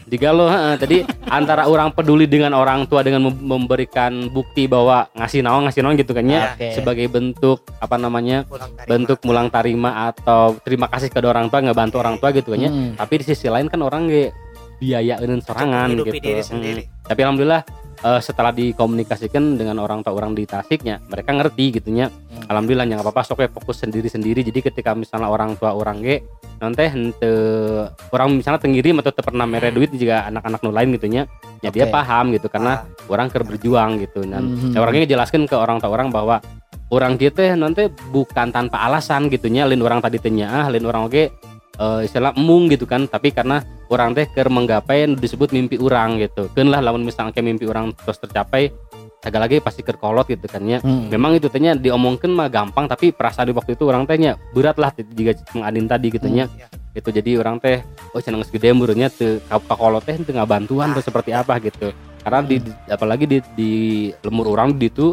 Digalo. 0.05 0.07
jika 0.07 0.29
lo 0.31 0.47
heeh, 0.47 0.75
tadi 0.77 0.97
antara 1.27 1.65
orang 1.65 1.91
peduli 1.91 2.25
dengan 2.25 2.53
orang 2.53 2.85
tua 2.85 3.01
dengan 3.01 3.27
mem- 3.27 3.41
memberikan 3.41 4.29
bukti 4.29 4.67
bahwa 4.67 5.09
ngasih 5.13 5.41
naon 5.41 5.65
ngasih 5.65 5.81
naon 5.81 5.95
gitu 5.95 6.13
kan 6.13 6.23
ya 6.23 6.53
Oke. 6.53 6.73
sebagai 6.73 7.07
bentuk 7.07 7.65
apa 7.79 7.97
namanya 7.97 8.45
tarima. 8.45 8.85
bentuk 8.87 9.19
mulang 9.23 9.49
tarima 9.49 9.91
atau 10.09 10.55
terima 10.61 10.87
kasih 10.87 11.09
ke 11.09 11.19
orang 11.19 11.47
tua 11.47 11.61
ngebantu 11.61 11.97
orang 11.97 12.17
tua 12.17 12.31
gitu 12.31 12.53
kan 12.53 12.61
ya 12.61 12.69
Mm. 12.69 12.95
tapi 12.97 13.15
di 13.17 13.25
sisi 13.25 13.47
lain 13.47 13.67
kan 13.67 13.81
orang 13.81 14.07
ge 14.07 14.31
biayain 14.77 15.41
sorangan 15.41 15.89
menghidupi 15.89 16.11
gitu 16.15 16.27
diri 16.27 16.39
Mm. 16.39 16.47
sendiri. 16.47 16.83
tapi 17.03 17.21
alhamdulillah 17.23 17.63
eh, 17.99 18.21
setelah 18.21 18.53
dikomunikasikan 18.53 19.57
dengan 19.57 19.79
orang 19.79 20.01
tua 20.01 20.13
orang 20.13 20.33
di 20.33 20.45
Tasiknya 20.45 21.01
mereka 21.03 21.33
ngerti 21.33 21.65
gitunya 21.75 22.07
Hmm. 22.07 22.45
alhamdulillah 22.47 22.85
yang 22.85 23.01
apa 23.01 23.09
apa 23.09 23.25
sok 23.25 23.39
we 23.39 23.49
fokus 23.49 23.81
sendiri 23.81 24.07
sendiri 24.07 24.41
jadi 24.43 24.61
ketika 24.63 24.93
misalnya 24.93 25.27
orang 25.27 25.57
tua 25.57 25.73
orang 25.73 25.99
ge 25.99 26.21
nanti 26.57 26.89
hente 26.89 27.33
orang 28.13 28.41
misalnya 28.41 28.61
tengirim 28.61 28.97
atau 29.05 29.13
pernah 29.13 29.45
mere 29.45 29.69
duit 29.69 29.93
juga 29.93 30.25
anak-anak 30.29 30.61
nu 30.65 30.73
lain 30.73 30.89
gitunya 30.97 31.23
ya 31.61 31.69
dia 31.69 31.85
Oke. 31.89 31.93
paham 31.93 32.33
gitu 32.33 32.49
karena 32.49 32.73
Ah, 32.77 33.13
orang 33.13 33.29
ker 33.29 33.45
berjuang 33.45 34.01
gitu. 34.01 34.25
Dan 34.25 34.43
Mhm. 34.57 34.73
ya 34.75 34.79
orangnya 34.81 35.07
jelaskan 35.07 35.45
ke 35.45 35.55
orang 35.57 35.81
tua 35.81 35.93
orang 35.93 36.09
bahwa 36.09 36.41
orang 36.93 37.17
dia 37.21 37.31
teh 37.31 37.53
nanti 37.57 37.89
bukan 38.11 38.51
tanpa 38.53 38.85
alasan 38.89 39.29
gitunya 39.29 39.69
lain 39.69 39.81
orang 39.85 40.01
tadi 40.01 40.17
tanya 40.21 40.65
ah 40.65 40.67
lain 40.69 40.85
orang 40.85 41.07
oke 41.09 41.25
eh, 41.77 42.01
istilah 42.09 42.33
emung 42.33 42.73
gitu 42.73 42.89
kan. 42.89 43.05
Tapi 43.05 43.37
karena 43.37 43.61
orang 43.93 44.17
teh 44.17 44.25
ker 44.33 44.49
menggapai 44.49 45.13
disebut 45.15 45.53
mimpi 45.53 45.77
orang 45.77 46.17
gitu. 46.21 46.49
Kan 46.57 46.73
lah 46.73 46.81
lamun 46.81 47.05
misalnya 47.05 47.37
mimpi 47.45 47.69
orang 47.69 47.93
terus 47.93 48.17
tercapai 48.17 48.73
segala 49.27 49.51
lagi 49.51 49.59
pasti 49.59 49.83
kerkolot 49.83 50.31
gitu 50.31 50.47
kan 50.47 50.63
ya 50.63 50.79
Mm. 50.79 51.11
memang 51.11 51.35
itu 51.35 51.51
tehnya 51.51 51.75
diomongkan 51.75 52.31
mah 52.31 52.47
gampang 52.47 52.87
tapi 52.87 53.11
perasaan 53.11 53.51
di 53.51 53.55
waktu 53.59 53.75
itu 53.75 53.83
orang 53.83 54.07
tehnya 54.07 54.39
berat 54.55 54.79
lah 54.79 54.95
jika 54.95 55.35
mengadin 55.51 55.91
tadi 55.91 56.07
gitu 56.15 56.31
nya 56.31 56.47
iya. 56.55 56.71
itu 56.95 57.11
jadi 57.11 57.43
orang 57.43 57.59
teh 57.59 57.83
oh 58.15 58.23
cenah 58.23 58.39
geus 58.39 58.55
gede 58.55 58.71
umurnya 58.71 59.11
teu 59.11 59.43
kakolot 59.43 60.07
teh 60.07 60.15
teu 60.17 60.39
bantuan 60.47 60.95
atau 60.95 61.03
seperti 61.03 61.35
apa 61.35 61.59
gitu 61.59 61.91
karena 62.23 62.39
di, 62.47 62.57
di- 62.63 62.75
apalagi 62.87 63.25
di, 63.27 63.39
di 63.59 63.73
lemur 64.23 64.55
orang 64.55 64.79
di 64.79 64.87
itu 64.87 65.11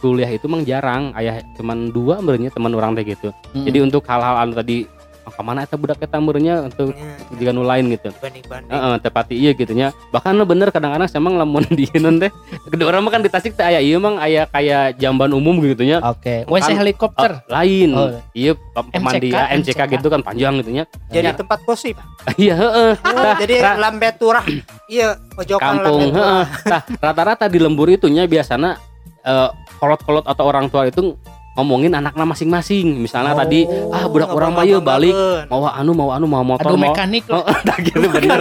kuliah 0.00 0.30
itu 0.30 0.46
emang 0.48 0.62
jarang 0.64 1.12
ayah 1.14 1.42
cuman 1.54 1.90
dua 1.90 2.18
menurutnya 2.18 2.50
teman 2.50 2.74
orang 2.74 2.98
teh 2.98 3.06
gitu 3.06 3.30
Mm. 3.54 3.64
jadi 3.64 3.78
untuk 3.86 4.02
hal-hal 4.04 4.42
anu 4.42 4.58
tadi 4.58 4.90
oh, 5.26 5.32
ke 5.32 5.42
mana 5.42 5.62
eta 5.62 5.74
budak 5.74 5.98
eta 5.98 6.16
menurutnya 6.16 6.62
untuk 6.64 6.94
Ya, 6.94 7.18
jika 7.34 7.50
nu 7.50 7.60
lain 7.60 7.90
gitu 7.90 8.08
dibanding-banding. 8.14 8.70
Heeh, 8.70 8.94
tepati 9.02 9.34
iya 9.34 9.50
gitunya. 9.52 9.90
Bahkan 10.08 10.32
lo 10.32 10.46
bener 10.46 10.70
kadang-kadang 10.70 11.10
emang 11.10 11.34
lamun 11.36 11.66
di 11.76 11.90
nun 11.98 12.16
teh 12.16 12.30
gede 12.64 12.84
orang 12.86 13.02
mah 13.02 13.10
kan 13.10 13.20
di 13.20 13.28
Tasik 13.28 13.52
teh 13.52 13.66
aya 13.66 13.82
ieu 13.82 13.98
emang 13.98 14.16
aya 14.16 14.46
kayak 14.46 14.96
jamban 14.96 15.34
umum 15.34 15.58
gitu 15.60 15.82
nya. 15.82 15.98
Oke, 16.00 16.46
WC 16.46 16.72
Kan- 16.72 16.78
helikopter. 16.80 17.30
Oh, 17.42 17.52
lain. 17.52 17.90
Oh. 17.92 18.08
Iya 18.30 18.54
pem- 18.54 18.90
pemandi 18.94 19.28
ya, 19.28 19.50
MCK, 19.52 19.80
MCK. 19.82 19.92
gitu 19.98 20.06
kan 20.08 20.20
panjang 20.22 20.54
gitu 20.60 20.70
nya. 20.70 20.84
Jadi 21.08 21.26
Ya. 21.26 21.34
tempat 21.34 21.58
gosip. 21.62 21.98
Iya 22.38 22.54
heeh. 22.54 22.92
Oh, 22.96 23.32
jadi 23.36 23.54
lambe 23.76 24.08
turah. 24.14 24.46
Iya, 24.86 25.18
pojokan 25.34 25.82
Kampung 25.82 26.14
heeh. 26.14 26.44
Nah, 26.70 26.80
rata-rata 27.02 27.50
di 27.50 27.58
lembur 27.58 27.90
itunya 27.90 28.22
biasana 28.24 28.78
eh, 29.20 29.50
kolot-kolot 29.76 30.22
atau 30.22 30.46
orang 30.46 30.70
tua 30.70 30.86
itu 30.86 31.18
ngomongin 31.56 31.90
anaknya 31.90 32.22
masing-masing. 32.22 33.00
Misalnya 33.00 33.32
Oh. 33.32 33.38
tadi 33.38 33.60
ah 33.90 34.04
budak 34.04 34.28
orang 34.28 34.52
mah 34.52 34.62
ieu 34.62 34.78
balik 34.78 35.16
mau 35.48 35.64
anu 35.66 35.90
mau 35.90 36.12
anu 36.12 36.24
mau 36.24 36.44
motor 36.44 36.68
Aduh 36.68 36.76
mau 36.76 36.92
mekanik 36.92 37.24
Oh, 37.32 37.40
lah. 37.40 37.58
tak 37.64 37.80
gitu 37.82 38.06
bener. 38.06 38.40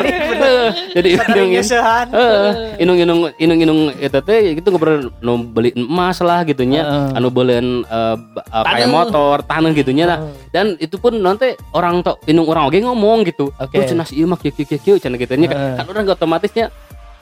Jadi 0.95 1.09
Sadarinya 1.15 1.61
sehan. 1.61 2.07
Heeh, 2.09 2.49
inung-inung 2.77 3.31
inung-inung 3.35 3.79
itu 3.93 4.19
teh 4.21 4.39
gitu 4.53 4.67
ngobrol 4.67 5.09
nu 5.17 5.39
beli 5.41 5.71
emas 5.73 6.19
lah 6.19 6.43
gitunya 6.43 6.83
Heeh. 6.83 7.17
anu 7.17 7.27
beliin 7.29 7.81
eh, 7.81 8.15
ba- 8.15 8.45
eh, 8.45 8.63
kayak 8.65 8.89
motor 8.89 9.35
tanah 9.41 9.71
gitunya 9.71 10.03
nah 10.05 10.19
dan 10.49 10.75
itu 10.75 10.95
pun 10.95 11.15
nanti 11.15 11.55
orang 11.71 12.01
tok 12.01 12.19
inung 12.25 12.45
orang 12.45 12.67
oge 12.67 12.77
ngomong 12.77 13.23
gitu 13.23 13.49
Oke. 13.55 13.75
oh 13.75 13.83
cenah 13.83 14.03
si 14.03 14.17
ieu 14.17 14.25
mah 14.25 14.35
kieu 14.35 14.51
kieu 14.51 14.75
kieu 14.75 14.95
cenah 14.95 15.15
gitunya 15.15 15.47
Heeh. 15.47 15.75
kan 15.75 15.85
orang 15.85 16.03
otomatisnya 16.05 16.67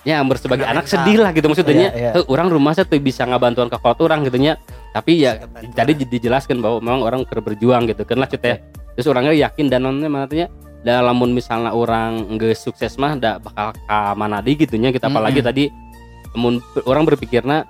ya 0.03 0.19
hampir 0.19 0.35
sebagai 0.39 0.67
Kena 0.67 0.79
anak 0.79 0.85
sedih 0.91 1.17
lah 1.23 1.31
gitu 1.31 1.47
maksudnya. 1.47 1.73
Iya, 1.73 1.91
iya. 1.95 2.11
Heuh, 2.15 2.27
orang 2.27 2.51
rumah 2.51 2.75
saya 2.75 2.83
tuh 2.83 2.99
bisa 2.99 3.23
ngabantuan 3.23 3.71
ke 3.71 3.77
kota 3.79 4.03
orang 4.03 4.27
gitunya 4.27 4.59
tapi 4.91 5.23
ya 5.23 5.39
jadi 5.73 5.95
dijelaskan 5.95 6.59
bahwa 6.59 6.83
memang 6.83 7.01
orang 7.01 7.19
berjuang 7.23 7.87
gitu. 7.87 8.03
Kan 8.03 8.19
lah 8.19 8.27
cut 8.27 8.43
ya. 8.43 8.59
Terus 8.93 9.07
orangnya 9.09 9.33
yakin 9.33 9.71
dan 9.71 9.87
nanti 9.87 10.05
maksudnya 10.05 10.47
dalam 10.83 11.15
misalnya 11.31 11.71
orang 11.71 12.35
nggak 12.35 12.53
sukses 12.59 12.99
mah 12.99 13.15
ndak 13.15 13.39
bakal 13.41 13.71
ke 13.71 13.99
mana 14.19 14.43
di 14.43 14.51
gitunya 14.59 14.91
kita 14.91 15.07
apalagi 15.07 15.39
Mm-mm. 15.39 15.49
tadi 15.49 15.63
mun 16.35 16.59
orang 16.83 17.07
berpikirnya 17.07 17.63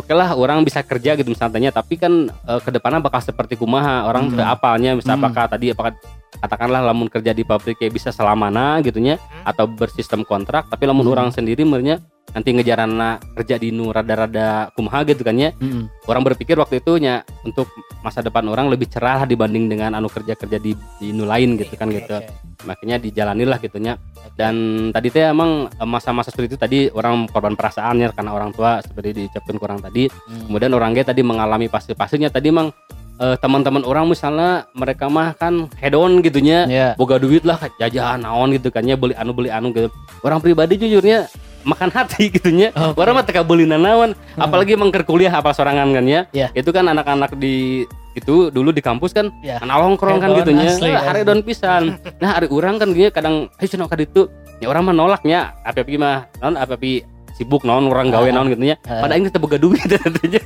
oke 0.00 0.08
lah 0.16 0.32
orang 0.32 0.64
bisa 0.64 0.80
kerja 0.80 1.12
gitu 1.14 1.28
misalnya 1.28 1.68
tapi 1.70 2.00
kan 2.00 2.32
eh, 2.32 2.60
ke 2.64 2.72
depannya 2.72 3.04
bakal 3.04 3.20
seperti 3.20 3.60
kumaha. 3.60 4.08
Orang 4.08 4.32
Mm. 4.32 4.40
teu 4.40 4.46
apalnya 4.48 4.90
misal 4.96 5.14
Mm. 5.14 5.20
apakah 5.22 5.44
tadi 5.52 5.66
apakah 5.76 5.92
katakanlah 6.38 6.82
lamun 6.82 7.06
kerja 7.06 7.30
di 7.30 7.42
pabrik 7.42 7.78
kayak 7.78 7.92
bisa 7.92 8.10
selamana 8.10 8.78
gitunya 8.80 9.16
Hmm. 9.18 9.50
atau 9.50 9.64
bersistem 9.66 10.22
kontrak 10.22 10.66
tapi 10.68 10.84
lamun 10.84 11.04
Mm. 11.04 11.12
orang 11.12 11.28
sendiri 11.30 11.62
merenya 11.62 12.00
nanti 12.34 12.50
ngejarana 12.50 13.22
kerja 13.36 13.60
di 13.60 13.70
nu 13.70 13.92
rada-rada 13.92 14.72
kumaha 14.74 15.04
gitu 15.04 15.22
kan 15.22 15.36
ya 15.36 15.54
Mm. 15.54 15.86
orang 16.08 16.22
berpikir 16.24 16.56
waktu 16.56 16.80
itu 16.80 16.98
nya 16.98 17.22
untuk 17.42 17.68
masa 18.00 18.20
depan 18.20 18.42
orang 18.48 18.66
lebih 18.66 18.88
cerah 18.88 19.22
dibanding 19.22 19.68
dengan 19.68 19.94
anu 19.94 20.08
kerja-kerja 20.08 20.58
di 20.58 20.74
di 20.98 21.12
nu 21.12 21.24
lain 21.24 21.54
gitu 21.54 21.76
kan 21.76 21.86
Oke, 21.92 22.02
gitu 22.02 22.16
Oke. 22.18 22.32
makanya 22.64 22.96
dijalani 22.98 23.44
lah 23.44 23.60
gitunya 23.60 23.94
dan 24.34 24.54
tadi 24.90 25.08
teh 25.08 25.30
emang 25.30 25.68
eh, 25.68 25.86
masa-masa 25.86 26.32
seperti 26.32 26.56
itu 26.56 26.58
tadi 26.58 26.78
orang 26.90 27.28
korban 27.28 27.54
perasaannya 27.54 28.10
karena 28.10 28.30
orang 28.32 28.50
tua 28.50 28.80
seperti 28.82 29.14
diucapkan 29.14 29.56
kurang 29.60 29.78
tadi 29.78 30.08
Mm. 30.10 30.50
kemudian 30.50 30.72
orangnya 30.72 31.04
tadi 31.06 31.22
mengalami 31.22 31.68
fase-fasenya 31.68 32.32
tadi 32.32 32.50
emang 32.50 32.72
eh, 33.16 33.36
teman-teman 33.38 33.82
orang 33.82 34.06
misalnya 34.06 34.66
mereka 34.72 35.06
mah 35.06 35.32
kan 35.32 35.70
head 35.78 35.94
on 35.94 36.18
gitunya. 36.20 36.66
Ya. 36.66 36.88
boga 36.94 37.16
duit 37.16 37.42
lah 37.42 37.58
jajan 37.78 38.22
naon 38.22 38.50
gitu 38.52 38.68
kan 38.68 38.82
ya 38.82 38.94
beli 38.94 39.14
anu 39.14 39.30
beli 39.30 39.48
anu 39.48 39.70
gitu. 39.70 39.88
Orang 40.20 40.38
pribadi 40.38 40.74
jujurnya 40.76 41.26
makan 41.62 41.88
hati 41.88 42.28
gitunya. 42.34 42.70
Oke. 42.72 42.98
orang 42.98 43.14
mah 43.16 43.24
teka 43.24 43.40
beli 43.40 43.64
nanawan 43.64 44.12
Hmm. 44.34 44.42
apalagi 44.42 44.74
emang 44.74 44.90
keur 44.90 45.06
kuliah 45.06 45.30
apa 45.30 45.54
sorangan 45.54 45.90
kan 45.90 46.04
ya. 46.04 46.26
Iya. 46.30 46.50
itu 46.52 46.70
kan 46.70 46.84
anak-anak 46.84 47.38
di 47.38 47.86
itu 48.14 48.46
dulu 48.50 48.70
di 48.70 48.78
kampus 48.78 49.10
kan 49.10 49.30
Ya. 49.42 49.58
anak 49.58 49.78
kan 49.98 50.30
gitunya. 50.38 50.70
asli, 50.70 50.90
Nah, 50.90 51.02
hari 51.02 51.20
don 51.22 51.42
pisan. 51.42 51.98
Nah 52.18 52.30
hari 52.34 52.46
orang 52.46 52.78
kan 52.78 52.90
gini 52.90 53.10
kadang 53.10 53.46
ayo 53.58 53.66
cenah 53.66 53.86
ka 53.86 53.94
ditu 53.94 54.26
ya 54.58 54.70
orang 54.70 54.86
mah 54.86 54.94
nolaknya 54.94 55.50
apa 55.62 55.82
apa 55.82 55.94
mah 55.98 56.18
non 56.38 56.54
apa 56.54 56.74
apa 56.74 57.02
sibuk 57.34 57.62
naon 57.62 57.86
orang 57.86 58.08
gawe 58.08 58.26
naon 58.26 58.48
gitu 58.48 58.62
nya 58.64 58.76
Ah. 58.82 59.02
pada 59.02 59.14
ini 59.14 59.26
teu 59.26 59.38
boga 59.38 59.56
duit 59.56 59.82
tentunya 59.90 60.38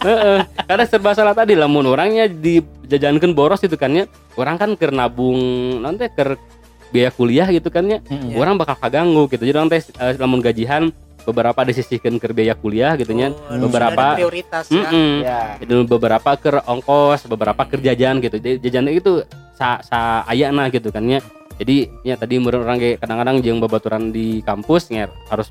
Heeh. 0.00 0.38
karena 0.60 0.84
serba 0.84 1.10
salah 1.12 1.32
tadi 1.32 1.54
lamun 1.54 1.86
orangnya 1.86 2.28
dijajankan 2.28 3.32
boros 3.32 3.62
itu 3.62 3.74
kan 3.74 3.90
ya 3.90 4.04
orang 4.34 4.56
kan 4.56 4.70
keur 4.74 4.90
nabung 4.90 5.38
nanti 5.78 6.10
keur 6.10 6.36
biaya 6.90 7.10
kuliah 7.10 7.48
gitu 7.48 7.68
kan 7.68 7.84
ya 7.84 7.98
Mm. 8.04 8.34
orang 8.34 8.54
bakal 8.54 8.76
kaganggu 8.76 9.26
gitu 9.28 9.42
jadi 9.42 9.56
orang 9.56 9.68
teh 9.68 9.80
eh, 9.80 10.14
lamun 10.14 10.38
gajian 10.38 10.92
beberapa 11.24 11.56
disisihkan 11.62 12.18
ke 12.18 12.28
biaya 12.30 12.52
kuliah 12.52 12.94
gitu 12.94 13.10
nya 13.10 13.32
Oh, 13.48 13.64
beberapa- 13.64 14.12
prioritas 14.14 14.68
ya. 14.68 14.84
Mm-mm. 14.84 15.12
Ya. 15.20 15.40
itu 15.58 15.74
beberapa 15.84 16.30
ke 16.34 16.52
ongkos 16.60 17.24
beberapa 17.24 17.64
ke 17.64 17.80
jajan 17.80 18.20
gitu 18.20 18.36
jadi 18.36 18.60
jajan 18.60 18.92
itu 18.92 19.24
sa, 19.54 19.80
sa 19.80 19.98
ayana 20.24 20.68
gitu 20.68 20.90
kan 20.90 21.00
ya 21.02 21.24
jadi 21.56 21.88
ya 22.02 22.14
tadi 22.14 22.36
menurut 22.36 22.62
orang 22.62 22.76
kayak 22.76 22.98
kadang-kadang 22.98 23.40
jeung 23.40 23.58
babaturan 23.58 24.10
di 24.10 24.42
kampus 24.42 24.90
nger 24.90 25.08
harus 25.26 25.48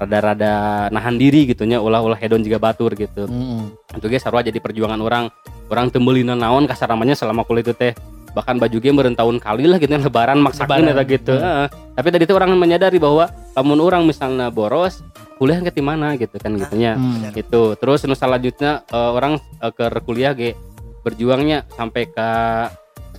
rada-rada 0.00 0.52
nahan 0.88 1.14
diri 1.14 1.44
gitu 1.44 1.62
nya 1.62 1.76
ulah-ulah 1.76 2.16
hedon 2.16 2.40
juga 2.40 2.56
batur 2.56 2.96
gitu 2.96 3.28
Mm. 3.28 3.68
itu 3.94 4.06
guys 4.08 4.24
sarua 4.24 4.40
jadi 4.40 4.56
perjuangan 4.56 4.96
orang 4.96 5.28
orang 5.68 5.92
tembelina 5.92 6.32
naon 6.32 6.64
kasar 6.64 6.88
namanya 6.88 7.12
selama 7.12 7.44
kuliah 7.44 7.68
itu 7.68 7.76
teh 7.76 7.92
bahkan 8.30 8.56
baju 8.56 8.78
game 8.78 8.94
meureun 8.94 9.12
tahun 9.12 9.36
kali 9.36 9.66
lah 9.66 9.76
gitu 9.76 9.90
lebaran 9.92 10.38
maksakeun 10.38 10.86
Lebaran. 10.86 10.96
eta 10.96 11.04
gitu 11.04 11.34
Hmm. 11.34 11.44
Heeh. 11.44 11.66
tapi 11.92 12.08
tadi 12.08 12.22
itu 12.24 12.32
orang 12.32 12.50
menyadari 12.54 12.96
bahwa 12.96 13.28
lamun 13.52 13.78
orang 13.78 14.02
misalnya 14.06 14.48
boros 14.48 15.04
kuliah 15.36 15.58
ke 15.58 15.82
mana 15.82 16.16
gitu 16.16 16.38
kan 16.38 16.54
gitunya 16.54 16.96
Mm. 16.96 17.36
itu 17.36 17.62
terus 17.76 18.00
nu 18.08 18.16
selanjutnya 18.16 18.86
eh, 18.86 19.10
orang 19.10 19.36
eh, 19.36 19.70
ke 19.70 19.84
kuliah 20.00 20.32
ge 20.32 20.56
berjuangnya 21.00 21.64
sampai 21.70 22.06
ke 22.06 22.28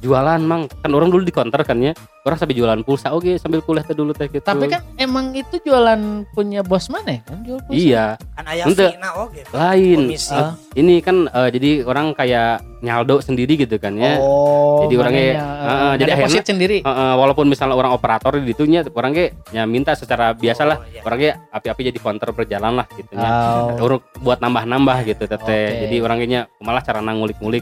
jualan 0.02 0.42
mang 0.42 0.66
kan 0.68 0.90
orang 0.90 1.08
dulu 1.08 1.22
di 1.22 1.30
counter 1.30 1.62
kan 1.62 1.78
ya 1.78 1.94
orang 2.22 2.38
sampai 2.38 2.54
jualan 2.54 2.82
pulsa 2.82 3.10
oke 3.10 3.38
sambil 3.38 3.62
kuliah 3.62 3.82
teh 3.82 3.94
dulu 3.94 4.12
teh 4.12 4.26
gitu 4.26 4.42
Tapi 4.42 4.66
kan 4.66 4.82
emang 4.96 5.30
itu 5.32 5.58
jualan 5.60 5.98
punya 6.30 6.62
bos 6.62 6.86
mana 6.88 7.18
ya? 7.18 7.22
Kan 7.24 7.38
jual 7.42 7.60
pulsa. 7.62 7.78
iya 7.78 8.06
Kan 8.32 8.46
aya 8.46 8.64
Ente. 8.66 8.88
fina 8.90 9.10
oge. 9.16 9.42
lain 9.48 10.00
Komisi. 10.08 10.34
Eh, 10.34 10.52
ini 10.76 10.96
kan 11.00 11.26
eh, 11.26 11.50
jadi 11.50 11.70
orang 11.84 12.14
kayak 12.14 12.52
nyaldo 12.82 13.22
sendiri 13.22 13.54
gitu 13.56 13.78
kan 13.78 13.94
ya 13.94 14.18
Oh, 14.18 14.86
Jadi 14.86 14.94
orangnya, 14.98 15.22
mananya, 15.28 15.38
heeh, 15.38 15.70
eh, 15.70 15.94
jadi 15.96 16.10
ngedeposit 16.10 16.18
akhirnya- 16.36 16.50
sendiri. 16.50 16.78
Eh, 16.82 16.90
eh, 16.90 17.14
walaupun 17.16 17.46
misalnya 17.46 17.76
orang 17.76 17.94
operator 17.94 18.32
di 18.36 18.52
itunya 18.52 18.82
orang 18.88 19.12
ge 19.12 19.26
ya 19.50 19.64
minta 19.64 19.94
secara 19.94 20.34
biasa 20.34 20.62
lah 20.64 20.78
Oh, 20.78 20.90
iya. 20.90 21.02
orangnya 21.02 21.32
api-api 21.52 21.82
jadi 21.88 22.00
counter 22.00 22.30
berjalan 22.32 22.74
lah 22.76 22.86
gitu 22.92 23.14
ya 23.14 23.30
Oh. 23.30 23.78
Urut 23.82 24.02
buat 24.18 24.38
nambah-nambah 24.40 24.98
gitu 25.06 25.24
teteh 25.24 25.66
Oke. 25.68 25.80
jadi 25.84 25.96
orangnya 26.00 26.42
malah 26.58 26.82
cara 26.82 27.02
ngulik-ngulik 27.02 27.62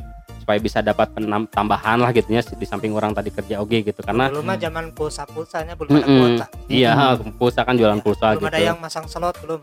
supaya 0.49 0.65
bisa 0.65 0.81
dapat 0.81 1.13
penam- 1.13 1.45
tambahan 1.45 2.01
lah 2.01 2.09
gitu 2.09 2.25
ya 2.27 2.41
di 2.41 2.65
samping 2.65 2.89
orang 2.89 3.13
tadi 3.13 3.29
kerja 3.29 3.61
oke 3.61 3.85
gitu 3.85 4.01
karena 4.01 4.33
dulu 4.33 4.41
mah 4.41 4.57
zaman 4.57 4.89
pulsa-pulsanya 4.89 5.77
belum 5.77 5.93
ada 5.93 6.01
Mm-mm. 6.01 6.17
kuota. 6.17 6.45
iya 6.65 6.89
ha, 6.91 7.05
pulsa 7.37 7.61
kan 7.61 7.77
jualan 7.77 8.01
pulsa 8.01 8.33
belum 8.33 8.41
gitu 8.41 8.49
ada 8.49 8.57
yang 8.57 8.81
masang 8.81 9.05
slot 9.05 9.37
belum. 9.45 9.61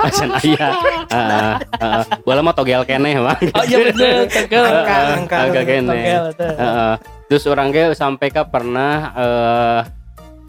Acan 0.00 0.32
aya 0.32 0.68
Heeh, 1.12 1.52
heeh. 1.76 2.04
bola 2.24 2.40
mah 2.40 2.56
togel 2.56 2.88
keneh 2.88 3.20
mah 3.20 3.36
Oh 3.52 3.64
iya 3.68 3.76
bener, 3.84 4.24
tegel. 4.26 4.64
Angka, 4.64 4.96
angka. 5.12 5.36
Agak 5.44 5.62
kene. 5.68 5.96
Heeh. 6.40 6.94
terus 7.28 7.44
orang 7.44 7.68
ge 7.68 7.92
sampai 7.92 8.32
ke 8.32 8.40
pernah 8.48 9.12
eh 9.12 9.80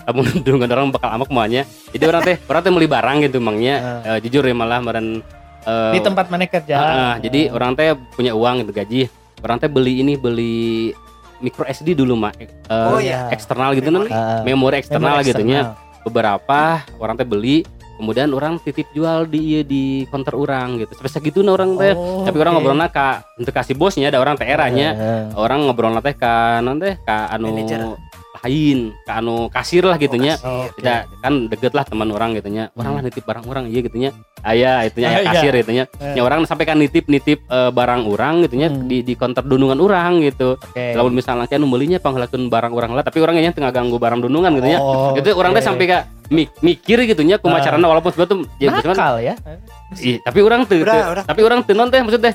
lamun 0.07 0.23
dengan 0.47 0.71
orang 0.71 0.87
bakal 0.87 1.11
amak 1.11 1.27
semuanya 1.27 1.61
jadi 1.91 2.07
orang 2.07 2.23
teh 2.23 2.39
orang 2.47 2.61
teh 2.63 2.71
beli 2.71 2.87
barang 2.87 3.17
gitu 3.27 3.43
emangnya 3.43 3.75
Eh, 4.07 4.17
jujur 4.23 4.39
ya 4.41 4.55
malah 4.55 4.79
meren 4.79 5.19
eh, 5.67 5.93
Di 5.93 5.99
tempat 5.99 6.31
mana 6.31 6.47
kerja. 6.47 6.75
Ah, 6.79 6.87
ah, 6.87 7.13
jadi 7.19 7.51
orang 7.51 7.75
teh 7.75 7.91
punya 8.15 8.31
uang 8.31 8.63
gitu 8.63 8.71
gaji. 8.71 9.01
Orang 9.43 9.59
teh 9.59 9.67
beli 9.67 10.01
ini 10.01 10.15
beli 10.15 10.95
micro 11.37 11.67
SD 11.67 11.93
dulu 11.93 12.17
mah 12.17 12.33
eh, 12.39 12.49
Oh, 12.71 12.97
iya. 12.97 13.29
eksternal 13.29 13.75
gitu 13.77 13.91
Memori. 13.93 14.09
Ah, 14.09 14.41
memori 14.41 14.75
eksternal 14.81 15.21
gitu 15.21 15.43
nya 15.45 15.77
beberapa 16.01 16.81
orang 16.97 17.19
teh 17.19 17.27
beli 17.27 17.61
kemudian 17.97 18.29
orang 18.29 18.61
titip 18.61 18.85
jual 18.93 19.25
di 19.25 19.57
ieu 19.57 19.61
di 19.65 20.05
counter 20.13 20.37
orang 20.37 20.77
gitu. 20.77 20.93
Sampai 20.93 21.11
segitu 21.11 21.41
orang 21.41 21.75
teh. 21.81 21.97
Oh, 21.97 22.21
tapi 22.23 22.37
orang 22.37 22.53
oke. 22.53 22.61
ngobrolnya 22.61 22.87
ka 22.93 23.25
untuk 23.35 23.53
kasih 23.53 23.73
bosnya 23.73 24.13
ada 24.13 24.21
orang 24.21 24.37
teh 24.37 24.45
eranya 24.45 24.93
Eh, 24.93 25.23
orang 25.33 25.65
ngobrol 25.65 25.97
teh 26.01 26.13
ka 26.13 26.61
non 26.61 26.77
teh 26.77 26.93
ka 27.01 27.27
anu 27.33 27.49
Manajer. 27.49 27.81
Lain 28.47 28.79
ka 29.03 29.19
anu 29.19 29.47
kasir 29.47 29.83
lah 29.83 29.95
gitunya 29.95 30.39
Oh, 30.39 30.63
kasir. 30.65 30.73
kita 30.73 30.93
kan 31.19 31.33
deket 31.45 31.71
lah 31.71 31.83
teman 31.83 32.07
orang 32.07 32.31
gitunya 32.33 32.71
orang 32.73 32.95
lah 32.95 33.03
nitip 33.03 33.21
barang 33.21 33.43
orang 33.43 33.67
iya 33.67 33.79
gitunya 33.81 34.09
ayah 34.41 34.81
itunya 34.81 35.07
Ah, 35.07 35.11
ya 35.11 35.19
iya. 35.19 35.29
kasir 35.29 35.51
gitunya 35.53 35.83
Eh. 35.97 36.15
ya 36.15 36.21
orang 36.21 36.39
sampai 36.43 36.63
kan 36.63 36.75
nitip 36.75 37.05
nitip 37.05 37.43
eh, 37.43 37.69
barang 37.69 38.01
orang 38.05 38.41
gitunya 38.41 38.67
Hmm. 38.67 38.87
di 38.87 39.01
di 39.01 39.13
counter 39.13 39.41
dunungan 39.41 39.75
orang 39.77 40.21
gitu 40.21 40.55
Oke. 40.55 40.95
kalau 40.95 41.09
misalnya 41.09 41.45
kan 41.45 41.59
belinya 41.61 41.97
panggalakeun 41.97 42.47
barang 42.47 42.71
orang 42.71 42.91
lah 42.91 43.03
tapi 43.03 43.19
orangnya 43.19 43.51
tengah 43.51 43.69
ganggu 43.69 43.97
barang 43.97 44.21
dunungan 44.21 44.55
gitunya 44.55 44.79
Oh, 44.79 45.11
itu 45.13 45.27
orang 45.31 45.51
teh 45.51 45.59
oke. 45.59 45.67
sampai 45.67 45.85
kak 45.85 46.01
mik- 46.29 46.55
mikir 46.59 47.03
gitunya 47.05 47.35
kumacarana 47.35 47.83
walaupun 47.83 48.09
sebetulnya 48.09 48.31
tuh 48.31 48.39
ya 49.19 49.35
ya. 49.35 49.35
Tapi 50.21 50.39
orang 50.39 50.63
tuh 50.63 50.79
tapi 51.23 51.41
orang 51.41 51.59
tuh 51.61 51.73
non 51.73 51.87
teh 51.87 51.99
maksudnya 51.99 52.33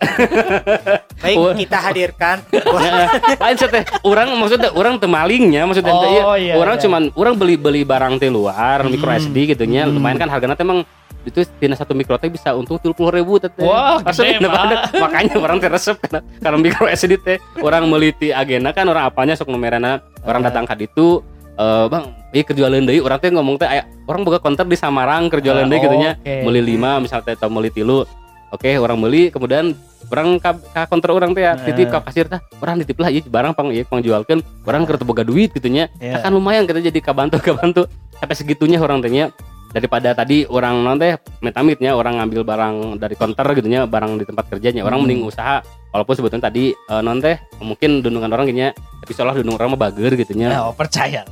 Baik, 1.22 1.36
Oh. 1.36 1.52
kita 1.52 1.78
hadirkan. 1.78 2.36
Ya, 2.80 3.06
lain 3.36 3.56
sih 3.56 3.68
teh 3.68 3.84
orang 4.02 4.32
maksudnya 4.34 4.72
orang 4.72 4.96
teu 4.96 5.06
malingnya 5.06 5.62
maksudnya 5.62 5.92
Oh, 5.92 6.34
iya, 6.34 6.52
iya, 6.52 6.54
orang 6.56 6.76
iya. 6.76 6.82
cuman 6.82 7.02
orang 7.12 7.34
beli 7.36 7.54
beli 7.54 7.82
barang 7.84 8.16
teh 8.16 8.28
luar 8.28 8.82
micro 8.84 9.06
Hmm. 9.06 9.20
SD 9.20 9.36
gitu 9.48 9.64
nya 9.64 9.84
Hmm. 9.84 9.94
lumayan 9.94 10.16
kan 10.16 10.28
harganya 10.28 10.56
emang 10.56 10.82
itu 11.20 11.44
tina 11.60 11.76
satu 11.76 11.92
mikro 11.92 12.16
teh 12.16 12.26
bisa 12.26 12.56
untung 12.56 12.80
tujuh 12.80 12.96
puluh 12.96 13.12
ribu 13.12 13.36
teh 13.36 13.52
Wah, 13.60 14.00
Maksudnya, 14.00 14.40
gede, 14.40 14.48
daripada- 14.48 14.76
Pak. 14.88 14.96
makanya 14.96 15.34
orang 15.36 15.56
teh 15.58 15.68
resep 15.68 15.96
karena 16.00 16.20
karena 16.40 16.56
micro 16.58 16.86
SD 16.88 17.12
teh 17.20 17.36
orang 17.60 17.84
meliti 17.84 18.32
agenda 18.32 18.72
kan 18.72 18.88
orang 18.88 19.04
apanya 19.04 19.36
sok 19.36 19.52
numerana 19.52 20.00
orang 20.22 20.40
Ah. 20.40 20.46
datang 20.48 20.64
ke 20.64 20.74
itu 20.80 21.20
eh 21.52 21.86
bang 21.86 22.04
ini 22.32 22.40
kerjualan 22.40 22.80
deui 22.80 23.00
orang 23.00 23.18
teh 23.20 23.28
ngomong 23.28 23.60
teh 23.60 23.68
orang 24.06 24.24
boga 24.24 24.40
konter 24.40 24.64
di 24.64 24.74
Samarang 24.74 25.28
kerjualan 25.28 25.68
deui 25.68 25.76
Ah, 25.76 25.82
gitu 25.82 25.96
nya 25.98 26.10
oke. 26.16 26.34
beli 26.40 26.60
lima 26.64 26.96
misalnya 26.96 27.24
teh 27.26 27.34
atau 27.36 27.52
beli 27.52 27.68
tilu 27.68 28.08
oke 28.50 28.70
orang 28.76 28.98
beli 28.98 29.28
kemudian 29.28 29.72
orang 30.06 30.36
ka, 30.36 30.54
ka 30.68 30.86
konter 30.86 31.10
orang 31.10 31.30
teh 31.30 31.40
ya 31.40 31.54
Nah. 31.54 31.62
titip 31.62 31.88
ka 31.88 32.02
kasir 32.02 32.26
tah 32.26 32.38
orang 32.58 32.78
titip 32.78 32.96
lah 32.96 33.08
ieu 33.08 33.22
barang 33.22 33.52
pang 33.52 33.70
ieu 33.70 33.82
pang 33.82 33.98
jualkeun 33.98 34.38
orang 34.64 34.82
keur 34.84 34.98
boga 35.00 35.22
duit 35.22 35.50
gitu 35.50 35.66
nya 35.66 35.86
Iya. 35.96 36.20
kan 36.20 36.30
lumayan 36.30 36.64
kita 36.64 36.80
jadi 36.80 36.98
kabantu 36.98 37.38
kabantu 37.40 37.86
sampai 38.14 38.34
segitunya 38.34 38.76
orang 38.76 38.98
teh 38.98 39.08
nya 39.08 39.30
daripada 39.70 40.10
tadi 40.12 40.42
orang 40.44 40.82
non 40.82 40.98
teh 40.98 41.14
metamitnya 41.38 41.94
orang 41.94 42.18
ngambil 42.18 42.42
barang 42.42 42.74
dari 42.98 43.14
konter 43.14 43.46
gitu 43.54 43.68
nya 43.68 43.86
barang 43.86 44.18
di 44.18 44.24
tempat 44.24 44.44
kerjanya 44.48 44.82
orang 44.82 44.98
Hmm. 44.98 45.06
mending 45.06 45.22
usaha 45.24 45.62
walaupun 45.88 46.14
sebetulnya 46.16 46.44
tadi 46.44 46.74
eh, 46.74 47.00
non 47.00 47.18
teh 47.18 47.38
mungkin 47.60 48.02
dunungan 48.02 48.28
orang 48.28 48.46
gini 48.46 48.74
tapi 48.74 49.12
seolah 49.14 49.32
dunungan 49.32 49.56
orang 49.56 49.70
mah 49.70 49.82
bager 49.84 50.12
gitu 50.16 50.34
nya 50.34 50.50
Nah, 50.50 50.60
oh, 50.64 50.74
percaya. 50.74 51.22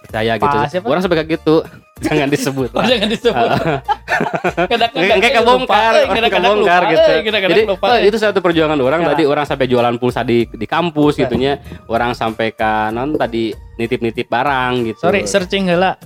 percaya 0.00 0.32
gitu 0.36 0.54
Pas, 0.54 0.70
orang 0.80 1.00
sampai 1.00 1.16
kayak 1.18 1.30
gitu 1.36 1.66
jangan 2.06 2.28
disebut 2.28 2.70
Oh, 2.74 2.80
lah. 2.80 2.86
jangan 2.88 3.08
disebut. 3.08 3.48
Kadang-kadang 4.70 5.16
Enggak 5.16 5.32
eh, 5.32 5.36
kebongkar, 5.36 5.92
eh, 5.92 6.06
kadang-kadang 6.06 6.52
gitu. 6.60 7.00
eh, 7.00 7.20
kadang-kadang 7.22 7.56
Jadi 7.56 7.62
lupa, 7.66 7.86
oh, 7.88 7.98
itu 7.98 8.16
satu 8.16 8.38
perjuangan 8.40 8.78
orang 8.78 9.00
Ya. 9.00 9.08
tadi 9.12 9.22
orang 9.24 9.44
sampai 9.44 9.66
jualan 9.66 9.94
pulsa 9.96 10.20
di 10.20 10.44
di 10.46 10.66
kampus 10.66 11.16
Ya. 11.16 11.24
gitunya. 11.24 11.52
Orang 11.86 12.12
sampai 12.12 12.52
ke 12.52 12.72
non 12.90 13.14
tadi 13.14 13.50
nitip-nitip 13.76 14.26
barang 14.26 14.72
gitu. 14.86 15.00
Sorry, 15.02 15.24
searching 15.24 15.68
heula. 15.68 15.96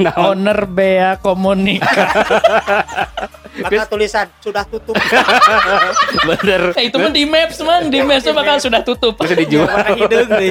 Naon? 0.00 0.40
Owner 0.40 0.64
Bea 0.64 1.20
Komunika. 1.20 1.92
Maka 3.54 3.84
tulisan 3.86 4.26
sudah 4.40 4.64
tutup. 4.64 4.96
bener. 6.24 6.72
Eh, 6.74 6.88
itu 6.88 6.96
mah 6.96 7.12
di 7.12 7.22
Maps 7.24 7.58
man, 7.60 7.86
di 7.86 8.00
Maps 8.00 8.24
bakal 8.26 8.56
sudah 8.58 8.80
tutup. 8.80 9.14
Terus 9.20 9.36
dijual, 9.36 9.68
Warna 9.68 9.92
hidung 9.92 10.28
deh. 10.30 10.50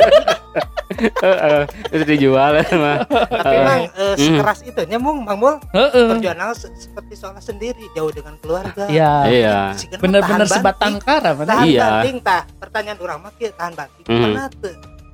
Heeh, 1.03 1.61
terus 1.85 2.05
dijual 2.05 2.51
mah. 2.73 2.97
Tapi 3.05 3.55
emang 3.55 3.81
eh, 3.89 4.15
sekeras 4.15 4.59
itu 4.61 4.81
nyamung 4.85 5.23
Bang 5.23 5.37
Mul. 5.37 5.55
Perjuangan 5.71 6.53
se- 6.53 6.71
seperti 6.77 7.13
seolah 7.13 7.39
sendiri 7.39 7.83
jauh 7.91 8.09
dengan 8.09 8.35
keluarga. 8.37 8.87
Iya. 8.87 9.13
Iya. 9.25 9.57
Bener-bener 9.97 10.45
sebatang 10.45 10.99
kara 10.99 11.33
man. 11.33 11.45
Tahan 11.45 11.65
Iya. 11.65 11.81
banting 11.81 12.17
tah. 12.19 12.43
Pertanyaan 12.57 12.99
orang 12.99 13.17
mah 13.19 13.31
kieu 13.33 13.51
tahan 13.51 13.73
banting. 13.73 14.05
Teu 14.05 14.73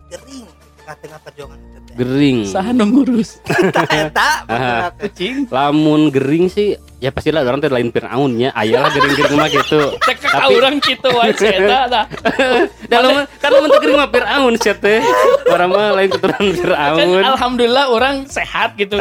gering 0.09 0.48
tengah-tengah 0.89 1.19
perjuangan 1.21 1.57
itu. 1.61 1.77
teh. 1.85 1.93
Gering. 1.93 2.37
Saha 2.49 2.69
nu 2.73 2.83
ngurus. 2.87 3.29
Eta. 3.85 4.29
Kucing. 4.97 5.45
Lamun 5.49 6.09
gering 6.09 6.49
sih 6.49 6.73
ya 6.97 7.13
pastilah 7.13 7.45
orang 7.45 7.61
teh 7.61 7.69
lain 7.69 7.93
Firaunnya. 7.93 8.49
Ayalah 8.57 8.89
gering-gering 8.89 9.37
mah 9.37 9.45
gitu. 9.47 9.93
Cek 10.07 10.17
ka 10.17 10.29
Tapi- 10.33 10.55
urang 10.57 10.81
kitu 10.81 11.09
wae 11.13 11.29
eta 11.29 11.79
tah. 11.85 12.05
Dalam 12.89 13.29
kan 13.37 13.49
lamun 13.53 13.69
teh 13.69 13.79
gering 13.79 13.97
mah 13.97 14.09
Firaun 14.09 14.53
sih 14.57 14.73
teh. 14.73 14.99
Orang 15.45 15.69
mah 15.69 15.93
lain 15.93 16.09
keturunan 16.09 16.47
Firaun. 16.57 17.21
alhamdulillah 17.21 17.85
orang 17.93 18.25
sehat 18.25 18.73
gitu. 18.73 18.97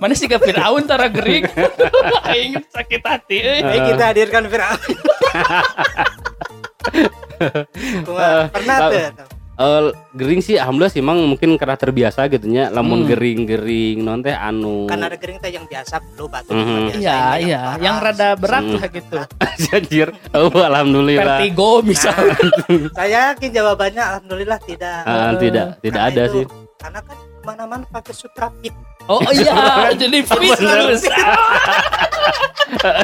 Mana 0.00 0.16
sih 0.16 0.24
ke 0.24 0.40
Firaun 0.40 0.88
tara 0.88 1.12
gerik. 1.12 1.44
Aing 2.32 2.56
sakit 2.72 3.02
hati 3.04 3.36
euy. 3.36 3.60
Baik 3.60 3.80
kita 3.92 4.04
hadirkan 4.08 4.42
Firaun. 4.48 4.80
Kumaha? 8.02 8.50
Pernah 8.50 8.76
Lah- 8.80 8.90
tuh. 8.90 9.37
Eh, 9.58 9.90
gering 10.14 10.38
sih 10.38 10.54
alhamdulillah 10.54 10.86
sih 10.88 11.02
emang 11.02 11.18
mungkin 11.20 11.58
karena 11.58 11.74
terbiasa 11.74 12.30
gitu 12.30 12.46
nya 12.46 12.70
lamun 12.70 13.02
Hmm. 13.02 13.10
gering-gering 13.10 13.98
non 14.00 14.22
teh 14.22 14.30
anu 14.30 14.86
Kan 14.86 15.02
ada 15.02 15.18
gering 15.18 15.36
teh 15.36 15.50
yang 15.50 15.66
biasa 15.66 15.98
belum 15.98 16.30
batu 16.30 16.54
juga 16.54 16.62
biasa. 16.86 16.94
Iya, 16.94 17.18
iya, 17.42 17.60
parah. 17.66 17.82
yang 17.82 17.96
rada 17.98 18.28
berat 18.32 18.62
Hmm. 18.62 18.78
lah 18.78 18.86
gitu. 18.88 19.18
anjir 19.74 20.08
oh 20.30 20.54
alhamdulillah 20.54 21.42
Vertigo 21.42 21.82
misalnya. 21.82 22.38
Saya 22.96 23.34
yakin 23.34 23.50
jawabannya 23.50 23.98
alhamdulillah 24.00 24.58
tidak. 24.62 25.02
Ah, 25.02 25.34
tidak 25.34 25.66
tidak 25.78 26.00
Karena 26.00 26.14
ada 26.14 26.22
itu- 26.22 26.32
sih 26.32 26.44
Karena 26.78 27.00
kan 27.02 27.16
ke 27.38 27.46
mana-mana 27.46 27.86
pakai 27.86 28.10
sutra 28.12 28.50
pit. 28.58 28.74
Oh 29.06 29.22
iya, 29.30 29.54
jadi 30.00 30.18
fit 30.20 30.36
Bener. 30.36 30.58
terus. 30.58 31.02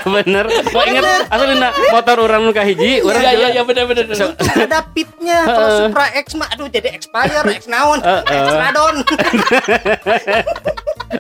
bener. 0.05 0.44
Gua 0.68 0.85
inget 0.85 1.05
asalnya 1.33 1.73
motor 1.88 2.16
orang 2.20 2.44
nu 2.44 2.53
kahiji 2.53 3.01
orang 3.01 3.23
Iya, 3.25 3.33
iya, 3.33 3.49
iya 3.57 3.62
benar 3.64 3.88
benar. 3.88 4.05
ada 4.37 4.79
pitnya 4.92 5.38
kalau 5.49 5.68
Supra 5.81 6.07
X 6.12 6.27
mah 6.37 6.49
aduh 6.53 6.68
jadi 6.68 6.92
expire 6.92 7.40
X 7.57 7.64
naon. 7.64 8.05
X 8.05 8.44
radon. 8.53 8.94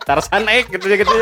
Tarsan 0.04 0.44
X 0.44 0.64
gitu 0.68 0.84
gitu 0.90 1.14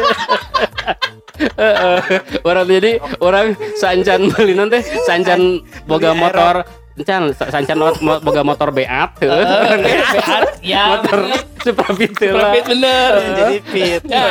Heeh. 1.42 1.98
orang 2.46 2.66
jadi 2.68 2.92
orang 3.18 3.54
sancan 3.74 4.30
beli 4.30 4.54
nanti 4.54 4.78
sancan 5.06 5.62
boga 5.86 6.14
motor 6.14 6.62
Encan, 6.92 7.22
sancan 7.32 7.76
mo- 7.78 8.20
boga 8.20 8.42
motor 8.42 8.68
Beat 8.68 8.88
Beat, 9.20 10.48
ya. 10.60 10.82
motor. 10.92 11.18
Supra 11.58 11.88
Beat 11.90 12.12
lah 12.18 12.52
Profit 12.52 12.64
bener. 12.68 13.10
jadi 13.32 13.56
pit 13.64 14.02
Ya. 14.04 14.24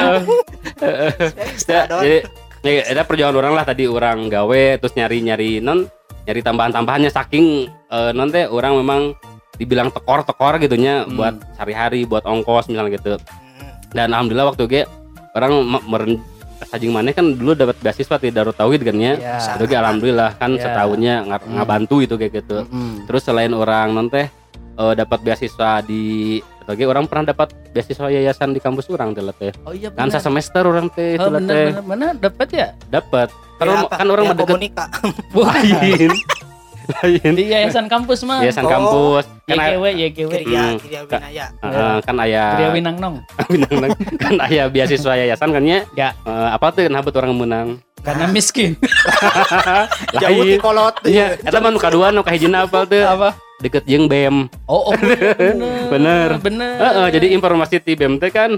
X 1.47 1.65
Ya, 1.65 1.81
jadi 1.89 2.17
ya, 2.61 2.81
ada 2.87 3.01
perjuangan 3.01 3.33
orang 3.35 3.53
lah 3.53 3.65
tadi 3.65 3.85
orang 3.85 4.27
gawe 4.27 4.63
terus 4.77 4.93
nyari 4.93 5.21
nyari 5.21 5.57
non 5.57 5.89
nyari 6.21 6.39
tambahan 6.39 6.69
tambahannya 6.71 7.09
saking 7.09 7.65
eh, 7.87 8.11
non 8.11 8.29
teh 8.29 8.45
orang 8.45 8.77
memang 8.77 9.01
dibilang 9.55 9.89
tekor 9.89 10.21
tekor 10.21 10.57
gitunya 10.57 11.01
Hmm. 11.01 11.17
buat 11.17 11.35
sehari-hari 11.55 12.05
buat 12.05 12.21
ongkos 12.23 12.65
misalnya 12.67 12.93
gitu 12.95 13.13
Hmm. 13.17 13.73
dan 13.91 14.09
alhamdulillah 14.11 14.47
waktu 14.47 14.63
ge 14.65 14.81
orang 15.31 15.51
me- 15.63 15.85
meren 15.87 16.11
sajing 16.63 16.91
mana 16.91 17.09
kan 17.09 17.25
dulu 17.31 17.51
dapat 17.53 17.77
beasiswa 17.79 18.15
di 18.17 18.29
Darut 18.29 18.53
Tauhid 18.53 18.81
kan 18.81 18.95
ya 18.95 19.13
Ya. 19.15 19.37
itu 19.55 19.65
ge 19.65 19.75
alhamdulillah 19.75 20.35
kan 20.35 20.53
Ya. 20.53 20.61
setahunnya 20.61 21.15
nga- 21.23 21.41
Hmm. 21.41 21.53
ngabantu 21.57 21.95
itu 21.99 22.13
kayak 22.15 22.33
gitu 22.37 22.63
Mm. 22.65 23.05
terus 23.05 23.21
selain 23.23 23.51
orang 23.51 23.91
non 23.91 24.07
teh 24.07 24.29
eh, 24.71 24.93
dapat 24.93 25.19
beasiswa 25.21 25.81
di 25.81 26.37
ge 26.67 26.85
orang 26.85 27.03
pernah 27.03 27.33
dapat 27.33 27.51
beasiswa 27.69 28.07
yayasan 28.07 28.51
di 28.51 28.59
kampus 28.59 28.87
orang 28.87 29.11
teh 29.11 29.23
teh 29.33 29.51
Oh 29.63 29.73
iya 29.73 29.91
kan 29.91 30.07
semester 30.13 30.63
orang 30.63 30.87
teh 30.87 31.17
Oh, 31.17 31.27
itu 31.27 31.39
teh 31.43 31.65
benar 31.71 31.83
mana 31.83 32.05
dapat 32.13 32.47
ya? 32.51 32.67
dapat 32.87 33.27
kan 33.57 33.67
Ya, 33.67 33.85
kan 33.85 34.07
orang 34.07 34.25
Ya, 34.25 34.31
deket 34.33 34.47
komunika 34.47 34.85
lain 36.93 37.31
Di 37.31 37.43
yayasan 37.47 37.85
kampus 37.85 38.21
mah. 38.21 38.39
yayasan 38.39 38.63
Oh. 38.63 38.69
kampus 38.69 39.25
kan 39.43 39.57
aya- 39.57 39.73
YGW 39.73 39.85
YGW. 40.01 40.31
Geria 40.33 40.61
Hmm. 40.61 40.75
Geria 40.77 41.01
Winaya 41.03 41.45
eh, 41.57 41.97
kan 42.01 42.15
aya 42.17 42.43
Gria 42.55 42.69
Winang 42.71 42.97
Nong. 42.97 43.15
Winang- 43.51 43.95
kan 44.17 44.35
aya 44.39 44.63
beasiswa 44.67 45.13
yayasan 45.15 45.49
kan 45.49 45.63
ya 45.63 45.79
Ya. 45.93 46.09
Eh, 46.21 46.49
apa 46.49 46.69
tuh 46.69 46.85
kenapa 46.85 47.07
tuh 47.07 47.19
orang 47.19 47.35
menang 47.35 47.67
Karena 48.01 48.25
miskin. 48.25 48.73
jauh 50.17 50.41
di 50.41 50.57
kolot 50.57 50.95
iya 51.03 51.37
eta 51.37 51.57
mah 51.57 51.69
nu 51.69 51.77
kadua 51.77 52.09
nu 52.09 52.21
kahijina 52.21 52.65
apa 52.65 52.83
tuh 52.83 52.97
Apa? 52.99 53.37
deket 53.59 53.85
jeung 53.85 54.05
BEM 54.05 54.49
Oh, 54.65 54.89
oh 54.89 54.95
bener. 54.95 55.37
Bener. 55.93 56.29
Bener. 56.39 56.75
Heeh, 56.79 57.07
jadi 57.11 57.27
informasi 57.31 57.77
di 57.79 57.93
BEM 57.93 58.17
teh 58.17 58.29
kan 58.29 58.57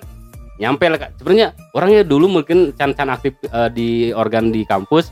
nyampe 0.56 0.86
lah 0.86 0.96
Kak. 0.98 1.18
sebenarnya 1.18 1.52
orangnya 1.74 2.02
dulu 2.04 2.30
mungkin 2.32 2.72
can-can 2.72 3.10
aktif 3.10 3.36
eh, 3.44 3.70
di 3.70 3.90
organ 4.10 4.48
di 4.48 4.64
kampus 4.64 5.12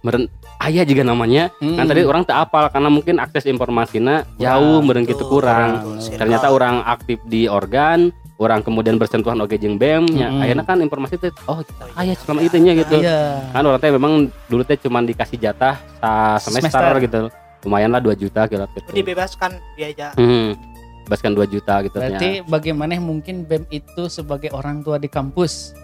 meren 0.00 0.24
ayah 0.60 0.84
juga 0.84 1.02
namanya 1.02 1.48
Hmm. 1.58 1.74
kan 1.74 1.84
tadi 1.84 2.04
orang 2.04 2.22
tak 2.22 2.48
apal 2.48 2.68
karena 2.68 2.88
mungkin 2.88 3.16
akses 3.16 3.44
informasinya 3.44 4.28
jauh 4.36 4.80
meren 4.80 5.04
gitu 5.04 5.24
kurang 5.24 5.80
Betul, 5.96 6.16
ternyata 6.16 6.46
orang 6.48 6.84
aktif 6.84 7.16
di 7.24 7.48
organ 7.48 8.12
orang 8.36 8.60
kemudian 8.60 8.96
bersentuhan 8.96 9.36
oke 9.38 9.52
jeung 9.54 9.76
BEM 9.76 10.08
nya 10.08 10.28
Mm-mm. 10.28 10.40
akhirnya 10.40 10.64
kan 10.64 10.80
informasi 10.80 11.16
itu 11.16 11.28
oh 11.44 11.60
kita 11.60 11.84
kaya 11.92 12.12
selama 12.14 12.40
itu 12.40 12.56
nya 12.56 12.72
gitu 12.74 12.96
Iya. 12.98 13.20
kan 13.52 13.62
orang 13.62 13.78
teh 13.78 13.92
memang 13.92 14.12
dulu 14.48 14.62
teh 14.62 14.76
cuman 14.76 15.04
dikasih 15.04 15.36
jatah 15.36 15.76
sa 16.00 16.36
semester, 16.38 16.72
Semester. 16.72 16.94
gitu 17.00 17.20
lumayan 17.60 17.92
lah 17.92 18.00
2 18.00 18.16
juta 18.16 18.48
gitu 18.48 18.64
dibebaskan 18.92 19.60
biaya 19.76 20.16
hmm, 20.16 20.56
bebaskan 21.04 21.32
2 21.34 21.52
juta 21.52 21.74
gitu 21.82 21.96
nya. 21.98 22.16
Berarti 22.16 22.30
bagaimana 22.46 22.96
mungkin 22.96 23.44
BEM 23.44 23.68
itu 23.68 24.08
sebagai 24.08 24.48
orang 24.52 24.80
tua 24.80 24.96
di 24.96 25.08
kampus? 25.08 25.76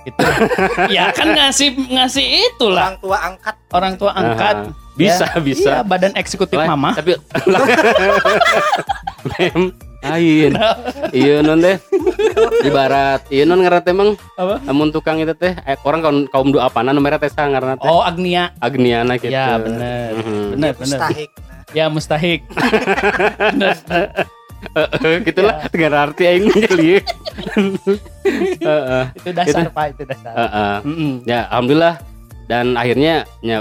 Gitu. 0.00 0.24
ya 0.94 1.10
kan 1.10 1.26
ngasih 1.30 1.68
ngasih 1.86 2.24
itulah 2.48 2.86
orang 2.86 2.96
tua 2.98 3.16
angkat 3.20 3.54
orang 3.70 3.92
tua 3.94 4.10
angkat. 4.12 4.56
Aha. 4.64 4.70
bisa 4.94 5.24
bisa 5.38 5.72
Iya, 5.72 5.82
badan 5.82 6.12
eksekutif 6.12 6.54
Lah, 6.54 6.68
mama. 6.68 6.92
tapi 6.92 7.14
mem 9.30 9.72
lain 9.98 10.52
iya 11.12 11.38
non 11.38 11.58
teh 11.58 11.76
ibarat 12.62 13.20
iya 13.28 13.42
non 13.42 13.58
ngaran 13.58 13.80
teh 13.80 13.90
emang 13.90 14.10
Apa? 14.34 14.58
namun 14.62 14.90
tukang 14.90 15.18
itu 15.18 15.32
teh 15.34 15.56
eh, 15.56 15.76
orang 15.80 16.00
kaum 16.00 16.16
kaum 16.28 16.48
doa 16.48 16.66
apa 16.66 16.82
nomornya 16.82 17.18
teh 17.18 17.28
sa 17.28 17.46
ngaranna 17.46 17.76
teh 17.76 17.84
Oh, 17.84 18.00
Agnia. 18.00 18.50
Agniana 18.58 19.16
gitu 19.16 19.28
Ya, 19.28 19.54
bener. 19.54 20.14
Mhm. 20.14 20.54
Bener, 20.54 20.70
bener. 20.72 20.98
mustahik 20.98 21.30
nah, 21.36 21.56
Ya, 21.68 21.84
mustahik. 21.86 22.40
bener. 23.52 23.76
Heeh, 24.68 25.16
gitulah 25.22 25.68
dengan 25.68 25.92
arti 26.00 26.22
aing 26.24 26.48
jadi 26.50 27.04
Itu 29.18 29.30
dasar, 29.34 29.68
Pak, 29.70 29.86
itu 29.94 30.02
dasar. 30.06 30.32
heeh. 30.34 30.76
Mm-mm. 30.86 31.12
ya 31.26 31.46
alhamdulillah. 31.52 31.94
Dan 32.48 32.74
akhirnya 32.80 33.28
ya 33.44 33.60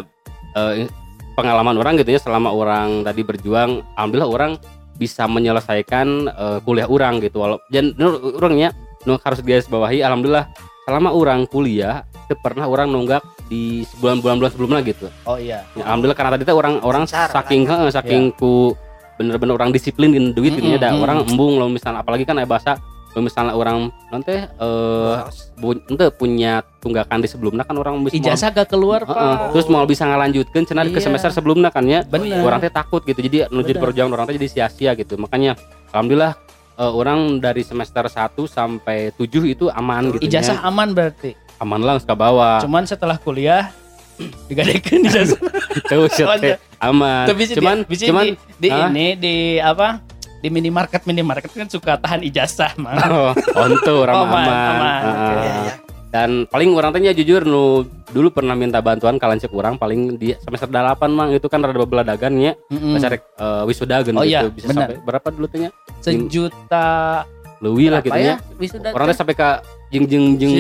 eh, 0.56 0.88
pengalaman 1.36 1.76
orang 1.78 2.00
gitu 2.00 2.16
ya 2.16 2.20
selama 2.24 2.50
orang 2.56 3.04
tadi 3.04 3.22
berjuang 3.22 3.84
alhamdulillah 4.00 4.32
orang 4.32 4.52
bisa 4.98 5.28
menyelesaikan 5.30 6.08
eh, 6.32 6.60
kuliah 6.64 6.88
orang 6.88 7.20
gitu. 7.20 7.44
Walau 7.44 7.60
dan 7.70 7.94
orangnya 8.38 8.72
nu 9.06 9.20
harus 9.20 9.40
garis 9.44 9.68
bawahi 9.68 10.04
alhamdulillah 10.04 10.48
selama 10.88 11.12
orang 11.12 11.44
kuliah 11.48 12.08
itu 12.28 12.36
pernah 12.40 12.68
orang 12.68 12.92
nunggak 12.92 13.24
di 13.48 13.84
bulan-bulan 14.00 14.36
bulan 14.40 14.52
sebelumnya 14.52 14.80
gitu. 14.84 15.08
Oh 15.28 15.36
iya. 15.40 15.64
Ya, 15.76 15.84
alhamdulillah 15.84 16.16
karena 16.16 16.32
tadi 16.36 16.44
teh 16.48 16.56
orang 16.56 16.80
orang 16.84 17.04
Lancar, 17.08 17.28
saking 17.32 17.64
heeh, 17.68 17.90
saking 17.92 18.22
ku 18.36 18.76
bener-bener 19.20 19.56
orang 19.58 19.72
disiplin 19.74 20.14
di 20.14 20.20
duit 20.32 20.54
gitu 20.56 20.68
ya 20.68 20.80
da 20.80 20.94
Mm-mm, 20.94 21.04
orang 21.04 21.18
embung 21.28 21.60
loh 21.60 21.68
misalnya. 21.68 22.04
Apalagi 22.04 22.24
kan 22.24 22.40
ada 22.40 22.48
bahasa 22.48 22.72
kalau 22.76 22.88
misalnya 23.20 23.54
orang 23.54 23.78
nanti 24.08 24.34
eh 24.36 25.16
bu- 25.56 25.82
ente 25.84 26.06
punya 26.12 26.60
tunggakan 26.78 27.20
di 27.20 27.28
sebelumnya 27.28 27.62
kan 27.62 27.74
orang 27.74 28.02
bisa 28.02 28.16
Ijazah 28.16 28.50
gak 28.52 28.68
keluar, 28.68 29.02
Heeh, 29.02 29.14
Pak. 29.14 29.52
terus 29.52 29.68
mau 29.68 29.84
bisa 29.84 30.04
ngalanjutkan 30.04 30.64
cenah 30.64 30.86
ke 30.86 30.98
Iya. 30.98 31.06
semester 31.06 31.32
sebelumnya 31.32 31.68
kan 31.68 31.84
ya 31.84 32.02
Bener. 32.04 32.40
orang 32.40 32.60
teh 32.60 32.70
takut 32.70 33.02
gitu 33.02 33.18
jadi 33.20 33.48
menuju 33.48 33.76
perjuangan 33.76 34.12
orang 34.12 34.26
teh 34.26 34.36
jadi 34.36 34.48
sia-sia 34.48 34.92
gitu 34.94 35.16
makanya 35.16 35.58
alhamdulillah 35.90 36.38
eh, 36.76 36.92
orang 36.92 37.20
dari 37.38 37.62
semester 37.62 38.04
1 38.04 38.14
sampai 38.44 39.10
7 39.12 39.26
itu 39.48 39.66
aman 39.68 40.14
gitu 40.14 40.24
Ijazah 40.24 40.62
aman 40.62 40.92
berarti. 40.92 41.34
aman 41.58 41.80
lah 41.80 41.98
ke 41.98 42.14
bawah 42.14 42.62
Cuman 42.62 42.84
setelah 42.84 43.18
kuliah 43.18 43.74
digadekeun 44.50 45.06
ijazah. 45.06 45.38
Teh. 46.38 46.58
aman 46.78 47.26
cuman 47.30 47.78
di, 47.84 47.96
cuman 48.00 48.26
di, 48.26 48.34
di 48.60 48.68
Hah? 48.68 48.90
ini 48.90 49.08
di 49.14 49.36
apa? 49.58 50.02
Di 50.38 50.48
minimarket 50.48 51.04
minimarket 51.04 51.50
kan 51.50 51.68
suka 51.68 51.98
tahan 51.98 52.22
ijazah, 52.22 52.78
Mang. 52.78 52.96
oh, 53.12 53.34
onto 53.56 53.94
orang 54.00 54.16
Oh, 54.16 54.24
aman, 54.24 54.38
aman, 54.38 54.48
aman. 54.48 55.02
Heeh. 55.02 55.12
Oke. 55.12 55.34
Iya, 55.38 55.56
iya. 55.64 55.76
dan 56.08 56.48
paling 56.48 56.72
orang 56.72 56.92
tanya 56.92 57.12
jujur 57.12 57.44
nu 57.44 57.84
dulu 58.08 58.32
pernah 58.32 58.56
minta 58.56 58.80
bantuan 58.80 59.20
kalian 59.20 59.38
cek 59.38 59.52
orang 59.52 59.76
paling 59.76 60.16
di 60.16 60.32
semester 60.40 60.72
8 60.72 61.04
mang 61.10 61.30
itu 61.30 61.44
kan 61.46 61.60
rada 61.60 61.84
beladagan 61.84 62.32
ya 62.40 62.56
Mm-mm. 62.72 62.96
Pas 62.96 63.04
arek, 63.04 63.28
eh, 63.28 63.64
wisuda 63.66 64.00
Hmm. 64.00 64.16
Oh 64.16 64.24
gitu 64.24 64.24
iya, 64.24 64.48
bisa 64.48 64.72
benar. 64.72 64.88
sampai 64.88 64.98
berapa 65.04 65.28
dulu 65.28 65.46
tanya 65.46 65.70
Sejuta 66.00 66.88
Lewi 67.60 67.92
lah 67.92 68.00
gitu 68.00 68.16
ya 68.16 68.40
Wisuda 68.56 68.96
orang 68.96 69.06
teh? 69.06 69.12
teh 69.12 69.18
sampai 69.20 69.36
ke 69.36 69.50
jeng 69.88 70.06
jeng 70.06 70.26
jeng 70.36 70.52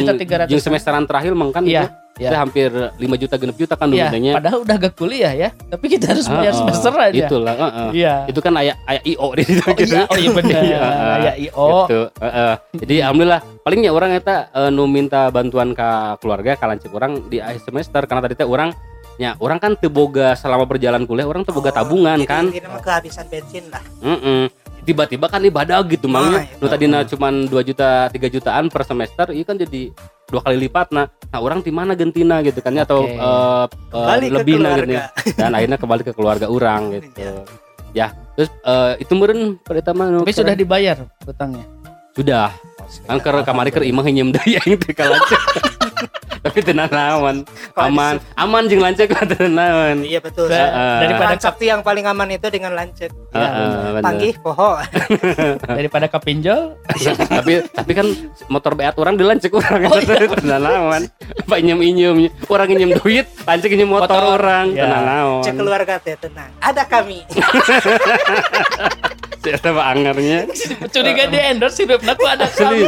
jeng 0.47 0.61
semesteran 0.61 1.03
terakhir 1.03 1.31
mang 1.31 1.49
kan 1.49 1.61
Iya, 1.61 1.91
itu 2.15 2.23
iya. 2.23 2.29
teh 2.29 2.39
hampir 2.39 2.69
5 2.71 2.97
juta 3.17 3.35
genep 3.35 3.55
juta 3.55 3.73
kan 3.73 3.85
dulu 3.85 3.99
Iya, 3.99 4.09
tanya 4.09 4.31
padahal 4.33 4.57
udah 4.63 4.75
gak 4.79 4.93
kuliah 4.95 5.29
ya, 5.31 5.49
tapi 5.67 5.85
kita 5.85 6.05
harus 6.09 6.25
bayar 6.25 6.49
Heeh, 6.49 6.57
semester 6.57 6.91
aja. 6.95 7.13
itulah 7.21 7.53
heeh. 7.53 7.89
Iya. 7.93 8.13
itu 8.25 8.39
kan 8.39 8.53
aya 8.55 8.73
aya 8.83 9.01
IO 9.05 9.27
di 9.33 9.43
situ 9.43 9.61
Oh 9.61 9.75
iya, 9.77 10.01
oh 10.03 10.17
iya 10.17 10.29
benar. 10.31 10.61
Iya. 10.61 10.79
Ya 11.19 11.33
IO. 11.37 11.69
gitu 11.83 12.01
heeh. 12.17 12.53
jadi 12.79 12.95
alhamdulillah 13.03 13.41
palingnya 13.61 13.91
orang 13.91 14.09
eta 14.11 14.35
eh, 14.49 14.69
nu 14.69 14.83
minta 14.85 15.27
bantuan 15.27 15.71
ke 15.71 15.89
keluarga 16.17 16.55
kalian 16.55 16.79
cek 16.79 16.91
orang 16.91 17.11
di 17.27 17.37
akhir 17.37 17.61
semester 17.61 18.01
karena 18.03 18.21
tadi 18.23 18.33
teh 18.33 18.47
orang 18.47 18.71
ya 19.17 19.33
orang 19.37 19.57
kan 19.57 19.73
teboga 19.73 20.33
selama 20.33 20.63
berjalan 20.63 21.03
kuliah 21.03 21.25
orang 21.25 21.41
teboga 21.41 21.69
Oh, 21.69 21.75
tabungan 21.75 22.17
jadi 22.17 22.29
kan 22.29 22.45
Ini 22.47 22.65
mah 22.65 22.79
kehabisan 22.79 23.25
bensin 23.27 23.65
lah. 23.67 23.83
Mm-mm. 23.99 24.45
Tiba-tiba 24.87 25.27
kan 25.27 25.43
ibadah 25.43 25.83
gitu 25.83 26.07
mangnya 26.07 26.39
Ah, 26.39 26.43
iya. 26.47 26.59
nu 26.63 26.65
tadinya 26.71 26.99
cuman 27.03 27.51
2 27.51 27.67
juta 27.67 28.07
3 28.07 28.15
jutaan 28.31 28.71
per 28.71 28.87
semester 28.87 29.35
iya 29.35 29.43
kan 29.43 29.59
jadi 29.59 29.91
dua 30.27 30.43
kali 30.43 30.67
lipat. 30.67 30.91
Nah 30.91 31.07
nah 31.27 31.39
orang 31.39 31.59
di 31.63 31.71
mana 31.71 31.91
gentina 31.95 32.39
gitu 32.43 32.59
kan 32.63 32.71
ya 32.71 32.83
atau 32.87 33.03
Oke. 33.03 33.15
eh, 33.15 33.65
eh, 33.95 34.07
ke 34.07 34.27
lebih 34.31 34.55
nah, 34.59 34.75
gitu 34.79 34.95
dan 35.35 35.51
akhirnya 35.55 35.77
kembali 35.79 36.01
ke 36.07 36.11
keluarga 36.15 36.47
orang 36.47 36.81
gitu. 36.99 37.07
Ya 37.95 38.15
terus 38.35 38.51
eh, 38.51 39.03
itu 39.03 39.11
meren 39.15 39.59
pada 39.63 39.79
taman 39.83 40.23
Tapi 40.23 40.35
sudah 40.35 40.55
dibayar 40.55 40.97
hutangnya. 41.23 41.63
sudah. 42.15 42.49
Kan 43.03 43.19
ke 43.19 43.29
kamari 43.43 43.69
ke 43.71 43.83
imah 43.83 44.07
nyem 44.07 44.31
aing 44.31 44.79
teh 44.79 44.95
kalancek 44.95 45.41
tapi 46.47 46.59
tenan 46.63 46.87
naon 46.87 47.43
aman 47.75 48.15
aman 48.33 48.63
jeung 48.65 48.79
lancek 48.79 49.11
mah 49.11 49.25
tenan 49.25 49.53
naon 49.53 49.97
Iya 49.99 50.19
betul. 50.19 50.47
Heeh. 50.47 50.97
daripada 51.03 51.35
Transaksi 51.35 51.65
yang 51.67 51.81
paling 51.81 52.03
aman 52.03 52.31
itu 52.31 52.47
dengan 52.47 52.71
lancet. 52.71 53.11
Ya, 53.29 53.43
Heeh, 53.43 53.67
bener. 53.91 54.01
Panggih 54.01 54.33
poho. 54.39 54.79
daripada 55.77 56.07
kapinjol 56.07 56.79
tapi 57.27 57.67
tapi 57.67 57.91
kan 57.91 58.07
motor 58.47 58.73
beat 58.73 58.95
orang 58.95 59.15
dilancek 59.15 59.51
orang 59.51 59.85
Oh, 59.85 59.99
iya. 59.99 60.25
tenan 60.39 60.61
naon 60.61 61.01
apa 61.37 61.55
inyem 61.57 61.79
inyem 61.81 62.15
orang 62.47 62.67
inyem 62.71 62.95
duit 62.95 63.27
lancek 63.43 63.69
inyem 63.69 63.89
motor, 63.89 64.07
Motor, 64.09 64.39
orang 64.39 64.65
ya. 64.71 64.83
tenan 64.83 65.03
naon 65.03 65.43
Cek 65.43 65.53
keluarga 65.53 65.93
teh 65.97 66.15
tenang. 66.15 66.49
Ada 66.59 66.83
kami. 66.83 67.19
Saya 69.37 69.71
mah 69.71 69.95
angernya 69.95 70.43
curiga 70.91 71.23
di 71.25 71.39
endorse 71.39 71.79
hidupnya 71.79 72.13
kok 72.13 72.27
ada 72.27 72.47
kami. 72.51 72.83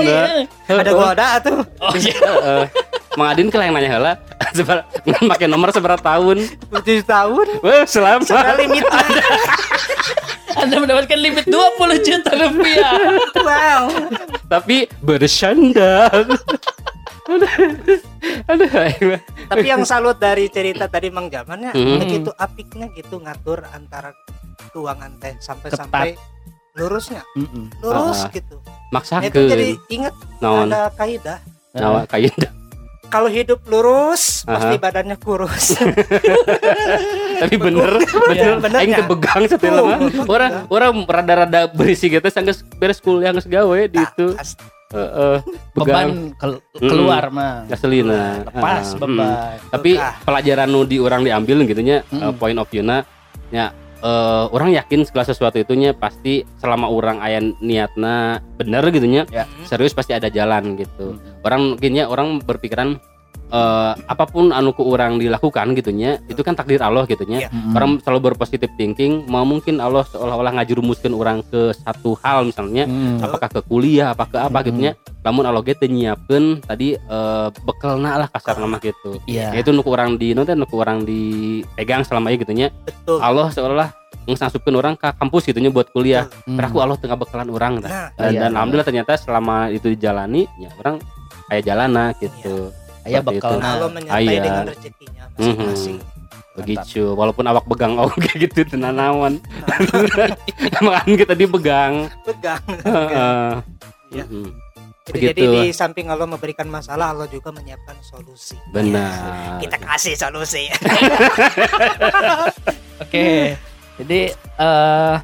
Ada 0.67 0.91
goda 0.91 1.25
atuh. 1.39 1.59
Oh 1.79 1.93
iya. 1.95 2.67
Heeh. 3.09 3.17
Mang 3.17 3.27
Adin 3.27 3.49
kalau 3.49 3.63
yang 3.63 3.73
nanya 3.73 3.89
heula 3.89 4.13
sebar 4.55 4.85
pakai 5.03 5.45
nomor 5.45 5.69
seberapa 5.69 5.97
tahun 5.97 6.45
7 6.69 7.01
tahun. 7.03 7.47
Wah, 7.59 7.83
selamat. 7.83 8.25
Sudah 8.25 8.53
limitnya. 8.55 9.03
Anda 10.59 10.75
mendapatkan 10.77 11.15
limit 11.15 11.45
20 11.45 11.55
juta 12.01 12.31
rupiah. 12.35 12.91
wow. 13.35 13.83
Tapi 14.47 14.89
bersandar. 14.99 16.25
Aduh. 18.49 18.69
Tapi 19.45 19.65
yang 19.65 19.85
salut 19.85 20.17
dari 20.17 20.49
cerita 20.49 20.89
tadi 20.89 21.09
Mang 21.09 21.29
Jamannya 21.29 21.71
Hmm. 21.71 22.01
begitu 22.01 22.33
apiknya 22.35 22.89
gitu 22.91 23.21
ngatur 23.21 23.61
antara 23.69 24.11
keuangan 24.67 25.13
teh 25.17 25.37
sampai-sampai 25.37 26.17
lurusnya. 26.73 27.21
Lurus 27.79 28.25
Ah. 28.25 28.33
gitu. 28.33 28.57
Maksakeun. 28.89 29.29
Itu 29.29 29.39
jadi 29.45 29.67
ingat 29.87 30.13
naon 30.39 30.67
ada 30.67 30.89
kaidah. 30.91 31.37
nawa 31.69 32.01
kain 32.03 32.33
Kalau 33.09 33.25
hidup 33.25 33.65
lurus 33.65 34.41
Aha. 34.43 34.53
pasti 34.53 34.75
badannya 34.77 35.17
kurus. 35.17 35.73
tapi 37.41 37.55
bener 37.55 37.89
bener 38.27 38.55
bener 38.59 38.77
aing 38.77 38.91
nya. 38.91 38.97
teu 38.99 39.07
begang 39.07 39.43
setelah 39.45 39.95
orang 40.25 40.51
orang 40.67 40.91
rada-rada 41.03 41.61
berisi 41.67 42.05
gitu 42.07 42.27
sanggeus 42.27 42.61
beres 42.75 42.99
kuliah 42.99 43.31
geus 43.31 43.47
gawe 43.47 43.79
di 43.85 43.97
itu 43.97 44.27
Nah, 44.89 44.97
heeh 44.97 45.37
begang 45.71 46.09
Beban 46.09 46.09
kel- 46.35 46.61
keluar 46.81 47.23
mah. 47.29 47.61
gaselina 47.65 48.41
Lepas 48.43 48.85
Heeh, 48.87 48.99
beban. 48.99 49.29
mm. 49.29 49.69
tapi 49.69 49.91
pelajaran 50.19 50.65
nu 50.65 50.81
di 50.81 50.97
orang 50.97 51.21
diambil 51.21 51.61
gitu 51.63 51.77
nya 51.79 52.01
Mm. 52.07 52.19
eh, 52.19 52.33
point 52.33 52.57
of 52.57 52.65
view-na 52.67 53.05
nya 53.49 53.69
eh, 53.99 54.45
orang 54.49 54.71
yakin 54.71 55.03
segala 55.03 55.25
sesuatu 55.25 55.57
itunya 55.57 55.91
pasti 55.91 56.43
selama 56.57 56.87
orang 56.87 57.19
aya 57.19 57.39
niatna 57.59 58.39
bener 58.55 58.83
gitu 58.89 59.05
nya 59.05 59.23
Ya. 59.29 59.43
serius 59.63 59.91
pasti 59.91 60.11
ada 60.11 60.27
jalan 60.27 60.75
gitu 60.75 61.15
Mm. 61.15 61.43
orang 61.43 61.61
mungkinnya 61.73 62.03
orang 62.07 62.39
berpikiran 62.39 62.99
eh, 63.49 63.91
apa 63.95 64.23
pun 64.23 64.49
anu 64.49 64.71
ku 64.71 64.85
orang 64.85 65.17
dilakukan 65.17 65.73
gitunya 65.73 66.17
itu 66.25 66.39
kan 66.39 66.53
takdir 66.53 66.79
Allah 66.79 67.03
gitunya 67.03 67.39
Iya. 67.39 67.49
Mm-mm. 67.49 67.73
orang 67.73 67.89
selalu 67.99 68.19
berpositif 68.29 68.69
thinking 68.73 69.25
mau 69.25 69.43
mungkin 69.43 69.77
Allah 69.77 70.05
seolah-olah 70.05 70.53
ngajurumuskeun 70.55 71.11
orang 71.11 71.41
ke 71.43 71.73
satu 71.75 72.13
hal 72.19 72.43
misalnya 72.43 72.85
Mm. 72.85 73.19
apakah 73.19 73.49
ke 73.49 73.61
kuliah 73.63 74.11
apa 74.11 74.25
ke 74.25 74.37
apa 74.37 74.49
Mm-mm. 74.51 74.65
gitunya 74.65 74.91
namun 75.19 75.43
Allah 75.43 75.61
ge 75.61 75.73
teu 75.73 75.85
nyiapkeun 75.85 76.63
tadi 76.63 76.93
eh, 76.93 77.47
bekelna 77.59 78.15
lah 78.17 78.27
kasar 78.27 78.55
nama 78.55 78.77
gitu 78.77 79.19
Iya. 79.25 79.51
Ya, 79.51 79.59
itu 79.59 79.69
nuku 79.69 79.89
orang 79.89 80.15
di 80.15 80.31
nu 80.31 80.41
teh 80.41 80.53
nuku 80.53 80.75
orang 80.75 81.03
dipegang 81.03 82.01
selama 82.01 82.29
ini 82.29 82.37
gitunya 82.37 82.67
Betul. 82.83 83.19
Allah 83.19 83.49
seolah 83.49 83.89
ngasupkeun 84.25 84.75
orang 84.75 84.93
ke 84.93 85.09
kampus 85.11 85.41
gitunya 85.43 85.69
buat 85.69 85.89
kuliah 85.89 86.29
Mm. 86.45 86.53
Teraku 86.53 86.77
Allah 86.79 86.95
tengah 86.95 87.17
bekalan 87.17 87.49
orang. 87.49 87.73
Nah, 87.79 88.09
dan, 88.11 88.29
Iya. 88.29 88.39
dan 88.39 88.51
alhamdulillah 88.53 88.85
ternyata 88.85 89.13
selama 89.15 89.69
itu 89.69 89.89
dijalani 89.89 90.45
ya 90.55 90.69
orang 90.77 91.01
kayak 91.45 91.63
jalana 91.63 92.13
gitu 92.15 92.69
Aya 93.09 93.19
Seperti 93.19 93.37
bekal 93.41 93.51
itu. 93.51 93.65
Allah 93.65 93.89
menyertai 93.89 94.21
iya. 94.23 94.41
dengan 94.45 94.65
rezekinya 94.69 95.23
masing-masing. 95.33 95.97
begitu 96.53 97.15
walaupun 97.15 97.45
awak 97.47 97.63
begang 97.65 97.95
oh 97.95 98.11
kayak 98.23 98.37
gitu 98.45 98.67
tenanawan 98.67 99.39
makan 100.85 101.11
kita 101.15 101.33
dibegang 101.33 102.11
Pegang. 102.21 102.61
Heeh. 102.87 103.49
Iya. 104.11 104.25
Mhm. 104.27 104.49
Jadi, 105.09 105.41
di 105.41 105.73
samping 105.73 106.05
Allah 106.05 106.29
memberikan 106.29 106.69
masalah, 106.69 107.09
Allah 107.09 107.25
juga 107.25 107.49
menyiapkan 107.49 107.97
solusi. 108.05 108.53
benar 108.69 109.57
Kita 109.57 109.81
kasih 109.81 110.13
solusi. 110.13 110.69
Oke. 113.01 113.57
Jadi 113.97 114.19
eh 114.35 115.15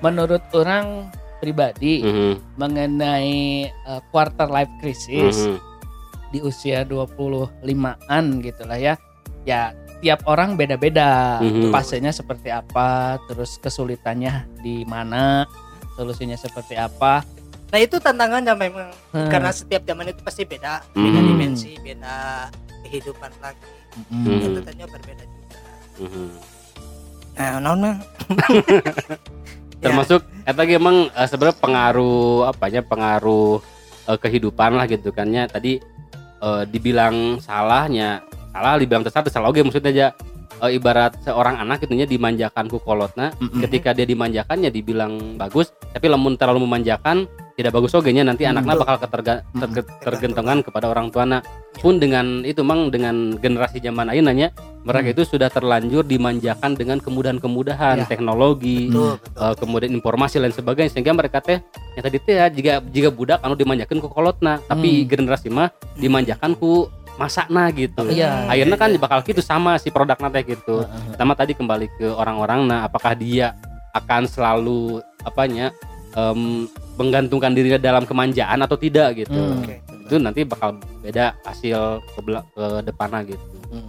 menurut 0.00 0.40
orang 0.54 1.12
pribadi 1.38 2.00
Mhm, 2.02 2.56
mengenai 2.56 3.68
eh, 3.68 4.00
quarter 4.08 4.48
life 4.48 4.72
crisis. 4.80 5.44
Di 6.28 6.44
usia 6.44 6.84
25-an 6.84 8.24
gitu 8.44 8.62
lah 8.68 8.78
ya. 8.78 8.94
Ya 9.48 9.72
tiap 9.98 10.22
orang 10.28 10.54
beda-beda. 10.54 11.42
Mhm. 11.42 11.74
Fasenya 11.74 12.12
seperti 12.14 12.52
apa, 12.52 13.18
terus 13.26 13.58
kesulitannya 13.58 14.46
di 14.62 14.86
mana, 14.86 15.48
solusinya 15.98 16.38
seperti 16.38 16.78
apa. 16.78 17.26
Nah 17.68 17.78
itu 17.82 18.00
tantangannya 18.00 18.54
memang 18.56 18.88
Hmm. 19.12 19.28
karena 19.28 19.52
setiap 19.52 19.84
zaman 19.84 20.08
itu 20.08 20.20
pasti 20.24 20.48
beda, 20.48 20.86
beda 20.96 21.18
Hmm. 21.20 21.28
dimensi, 21.28 21.76
beda 21.82 22.48
kehidupan 22.88 23.28
lagi. 23.44 23.76
Mm. 24.08 24.24
Hmm. 24.24 24.86
Berbeda 24.88 25.24
juga. 25.26 25.58
Mhm. 26.00 26.26
Nah, 27.38 27.56
non. 27.60 27.82
Ya, 29.78 29.94
termasuk 29.94 30.26
eta 30.42 30.66
ge 30.66 30.74
emang 30.74 31.06
eh, 31.06 31.26
sebenarnya 31.30 31.54
pengaruh 31.62 32.50
apanya 32.50 32.82
pengaruh 32.82 33.62
eh, 34.10 34.18
kehidupan 34.18 34.74
lah 34.74 34.90
gitu 34.90 35.14
kan 35.14 35.30
ya 35.30 35.46
tadi 35.46 35.78
eh, 36.42 36.62
dibilang 36.68 37.38
salahnya. 37.42 38.22
Salah 38.48 38.80
dibilang 38.80 39.04
tersatu 39.06 39.28
salah 39.30 39.52
oke 39.52 39.60
maksudnya 39.62 39.90
aja 39.94 40.06
eh, 40.60 40.70
ibarat 40.72 41.18
seorang 41.20 41.58
anak 41.58 41.82
itunya 41.82 42.04
dimanjakan 42.04 42.66
ku 42.66 42.78
kolotna 42.78 43.32
Mm-mm. 43.34 43.62
ketika 43.62 43.90
dia 43.90 44.04
dimanjakannya 44.04 44.68
dibilang 44.68 45.12
bagus 45.34 45.70
tapi 45.88 46.06
lamun 46.06 46.34
terlalu 46.34 46.62
memanjakan 46.62 47.24
tidak 47.52 47.74
bagus 47.74 47.90
oge 47.92 48.10
nya 48.10 48.22
nanti 48.22 48.46
Hmm, 48.46 48.54
anaknya 48.54 48.74
bakal 48.76 48.96
keterga- 49.00 49.42
Hmm. 49.48 49.60
terge- 49.60 49.90
tergentongan 50.00 50.62
kepada 50.62 50.86
orang 50.86 51.10
tuana 51.10 51.42
pun 51.74 51.98
dengan 51.98 52.42
itu 52.42 52.62
mang 52.62 52.86
dengan 52.86 53.34
generasi 53.34 53.78
zaman 53.78 54.06
ayeuna 54.08 54.30
nya 54.30 54.54
mereka 54.80 55.10
Hmm. 55.10 55.14
itu 55.16 55.22
sudah 55.28 55.48
terlanjur 55.48 56.02
dimanjakan 56.02 56.72
dengan 56.72 56.98
kemudahan-kemudahan 56.98 57.96
Ya. 57.98 58.06
teknologi 58.06 58.86
Betul, 58.88 59.18
betul. 59.18 59.42
eh, 59.42 59.54
kemudian 59.56 59.90
informasi 59.92 60.38
lain 60.38 60.54
sebagainya 60.54 60.90
sehingga 60.92 61.10
mereka 61.12 61.38
teh 61.40 61.58
yang 61.92 62.04
tadi 62.04 62.18
teh 62.20 62.34
ya 62.36 62.46
jika 62.46 62.72
jika 62.84 63.08
budak 63.10 63.42
anu 63.42 63.54
dimanjakan 63.54 63.98
ku 63.98 64.08
kolotna 64.08 64.62
tapi 64.64 65.02
Hmm. 65.02 65.08
generasi 65.08 65.48
mah 65.48 65.68
dimanjakan 65.94 66.54
ku 66.54 66.86
masakna 67.18 67.66
gitu 67.70 68.06
Iya. 68.06 68.46
akhirnya 68.46 68.78
kan 68.78 68.88
Iya, 68.88 68.96
iya. 68.96 69.02
bakal 69.02 69.18
gitu 69.22 69.42
sama 69.42 69.74
si 69.76 69.90
produknya 69.90 70.30
teh 70.30 70.44
gitu 70.46 70.80
Heeh. 70.80 71.12
pertama 71.12 71.34
tadi 71.34 71.52
kembali 71.52 71.86
ke 71.92 72.06
orang-orang 72.08 72.64
nah 72.64 72.86
apakah 72.86 73.12
dia 73.12 73.58
akan 73.90 74.24
selalu 74.24 75.02
apanya 75.20 75.74
em, 76.14 76.64
menggantungkan 76.94 77.50
dirinya 77.50 77.76
dalam 77.76 78.02
kemanjaan 78.02 78.58
atau 78.58 78.74
tidak 78.74 79.18
gitu 79.18 79.34
Hmm. 79.34 79.60
Oke. 79.60 79.76
itu 80.00 80.16
nanti 80.16 80.40
bakal 80.42 80.72
beda 80.98 81.36
hasil 81.42 82.00
ke, 82.08 82.20
ke 82.48 82.66
depannya 82.80 83.20
gitu 83.26 83.44
Mm. 83.68 83.84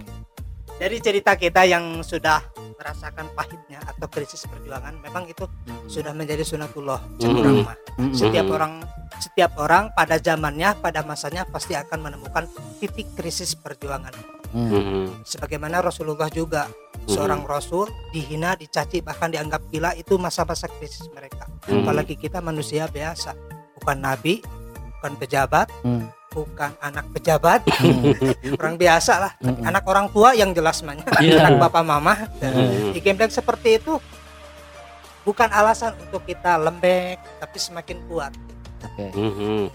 Dari 0.76 0.96
cerita 0.98 1.32
kita 1.34 1.64
yang 1.64 2.00
sudah 2.00 2.44
merasakan 2.80 3.28
pahitnya 3.36 3.78
atau 3.84 4.08
krisis 4.08 4.48
perjuangan, 4.48 4.96
memang 5.04 5.28
itu 5.28 5.44
sudah 5.84 6.16
menjadi 6.16 6.40
sunatullah 6.40 6.96
cek 7.20 7.28
Mm. 7.28 7.40
orang 7.44 7.56
mah. 7.60 7.76
Mm-mm. 8.00 8.16
Setiap 8.16 8.46
Mm. 8.48 8.56
orang 8.56 8.72
setiap 9.20 9.52
orang 9.60 9.92
pada 9.92 10.16
zamannya, 10.16 10.80
pada 10.80 11.04
masanya 11.04 11.44
pasti 11.44 11.76
akan 11.76 12.08
menemukan 12.08 12.48
titik 12.80 13.12
krisis 13.12 13.52
perjuangan. 13.52 14.16
Mm. 14.56 14.66
Mhm. 14.72 15.04
Sebagaimana 15.28 15.84
Rasulullah 15.84 16.32
juga 16.32 16.66
seorang 17.04 17.44
rasul 17.44 17.92
dihina, 18.16 18.56
dicaci, 18.56 19.04
bahkan 19.04 19.28
dianggap 19.28 19.60
gila 19.68 19.92
itu 19.94 20.16
masa-masa 20.16 20.66
krisis 20.72 21.04
mereka. 21.12 21.46
Mhm. 21.68 21.84
Apalagi 21.84 22.16
kita 22.16 22.40
manusia 22.40 22.88
biasa, 22.88 23.36
bukan 23.76 23.98
nabi, 24.00 24.40
bukan 24.98 25.12
pejabat, 25.20 25.68
Mm. 25.84 26.08
Bukan 26.30 26.70
anak 26.78 27.10
pejabat, 27.10 27.66
Mm. 27.82 28.54
orang 28.54 28.74
biasa 28.78 29.12
lah. 29.18 29.32
Mm-mm. 29.38 29.66
Anak 29.66 29.82
orang 29.84 30.06
tua 30.08 30.30
yang 30.32 30.54
jelas 30.54 30.78
mahnya, 30.80 31.02
Iya. 31.18 31.42
anak 31.44 31.58
bapak 31.60 31.82
mama. 31.82 32.14
Mhm. 32.38 32.94
Di 32.94 33.00
game 33.02 33.18
seperti 33.26 33.82
itu 33.82 33.98
bukan 35.20 35.50
alasan 35.50 35.98
untuk 35.98 36.22
kita 36.22 36.54
lembek, 36.56 37.18
tapi 37.36 37.56
semakin 37.58 37.98
kuat. 38.06 38.32
Oke. 38.80 39.10
Mhm. 39.10 39.74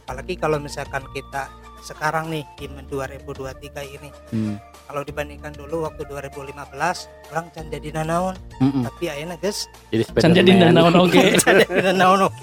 Apalagi 0.00 0.34
kalau 0.34 0.56
misalkan 0.58 1.04
kita 1.12 1.52
sekarang 1.80 2.28
nih 2.28 2.44
di 2.56 2.64
2023 2.88 3.84
ini, 3.84 4.08
Mm. 4.32 4.56
kalau 4.84 5.04
dibandingkan 5.04 5.52
dulu 5.52 5.84
waktu 5.84 6.02
2015 6.02 6.96
orang 7.28 7.52
can 7.52 7.68
jadi 7.68 7.92
nanaon, 7.94 8.40
Mm-mm. 8.58 8.88
tapi 8.88 9.04
ayeuna 9.06 9.36
geus 9.36 9.68
jadi 9.88 10.02
Can 10.10 10.32
jadi 10.32 10.50
nanaon 10.58 10.96
oge. 10.98 11.36
can 11.44 11.60
jadi 11.60 11.92
nanaon 11.92 12.26
oke. 12.26 12.40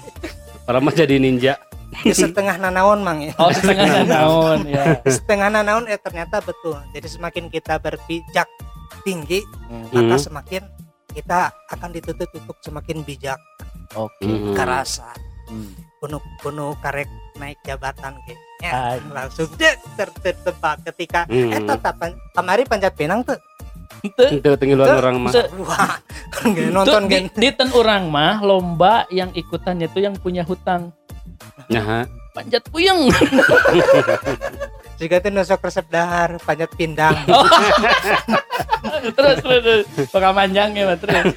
orang 0.64 0.80
mah 0.80 0.94
jadi 0.94 1.16
ninja 1.18 1.54
Geus 2.04 2.18
setengah 2.20 2.56
nanaon 2.58 3.00
mang 3.02 3.18
ya. 3.18 3.32
Oh 3.38 3.50
setengah 3.50 3.86
nanaon 4.02 4.66
ya. 4.66 5.00
Setengah 5.02 5.48
nanaon 5.50 5.84
eh 5.86 5.98
ternyata 5.98 6.38
betul. 6.38 6.78
Jadi 6.94 7.08
semakin 7.08 7.44
kita 7.48 7.78
berpijak 7.78 8.48
tinggi, 9.02 9.42
Mm. 9.68 9.90
maka 9.92 10.16
Mhm. 10.16 10.24
semakin 10.24 10.62
kita 11.12 11.38
akan 11.70 11.90
dituntut 11.92 12.30
untuk 12.32 12.56
semakin 12.60 13.02
bijak, 13.02 13.38
Oke. 13.94 14.24
Mhm. 14.26 14.54
karasa. 14.54 15.10
Mm. 15.48 15.88
penuh 15.98 16.22
penuh 16.38 16.78
karek 16.78 17.10
naik 17.34 17.58
jabatan 17.66 18.14
gitu 18.22 18.38
ya 18.62 19.02
langsung 19.10 19.50
dek 19.58 19.82
ter 19.98 20.06
tertebak 20.22 20.78
ketika 20.86 21.26
Hmm. 21.26 21.50
eh 21.50 21.58
tatapan 21.58 22.14
kemari 22.30 22.62
panjat 22.62 22.94
pinang 22.94 23.26
tuh 23.26 23.34
itu 24.06 24.46
tinggalan 24.62 24.86
Tuh, 24.86 24.98
orang 25.02 25.16
mah 25.18 25.32
wah 25.66 25.98
nonton 26.70 27.10
di, 27.10 27.10
gen 27.10 27.24
di 27.34 27.48
ten 27.50 27.74
orang 27.74 28.06
mah 28.06 28.38
lomba 28.46 29.10
yang 29.10 29.34
ikutannya 29.34 29.90
tuh 29.90 29.98
yang 29.98 30.14
punya 30.14 30.46
hutang 30.46 30.94
Nah, 31.68 32.06
panjat 32.32 32.64
puyeng. 32.70 33.12
Jika 34.98 35.22
tuh 35.22 35.30
nusuk 35.30 35.62
resep 35.62 35.86
dahar 35.90 36.38
panjat 36.42 36.70
pindang. 36.74 37.14
Terus 39.14 39.42
terus, 39.42 39.60
terus. 39.62 39.84
bakal 40.14 40.32
panjang 40.34 40.70
ya 40.74 40.94
terus. 40.94 41.34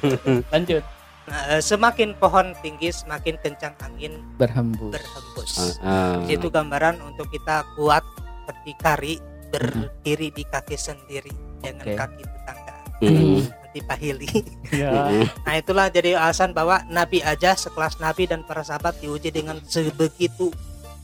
Lanjut. 0.50 0.82
Nah, 1.22 1.62
semakin 1.62 2.18
pohon 2.18 2.54
tinggi 2.62 2.90
semakin 2.90 3.38
kencang 3.38 3.74
angin 3.82 4.18
berhembus. 4.38 4.98
berhembus. 4.98 5.52
Ah, 5.82 6.18
itu 6.26 6.50
gambaran 6.50 6.98
untuk 7.02 7.30
kita 7.30 7.62
kuat 7.78 8.02
berdikari 8.46 9.22
berdiri 9.54 10.34
di 10.34 10.42
kaki 10.42 10.74
sendiri 10.74 11.30
jangan 11.62 11.86
Oke. 11.86 11.94
kaki 11.94 12.22
tetangga. 12.26 12.76
Mhm, 13.02 13.38
nanti 13.72 13.88
pahili 13.88 14.28
ya 14.84 15.08
mhm. 15.08 15.48
Nah 15.48 15.54
itulah 15.56 15.88
jadi 15.88 16.20
alasan 16.20 16.52
bahwa 16.52 16.84
Nabi 16.92 17.24
aja 17.24 17.56
sekelas 17.56 17.96
Nabi 18.04 18.28
dan 18.28 18.44
para 18.44 18.60
sahabat 18.60 19.00
diuji 19.00 19.32
dengan 19.32 19.56
sebegitu 19.64 20.52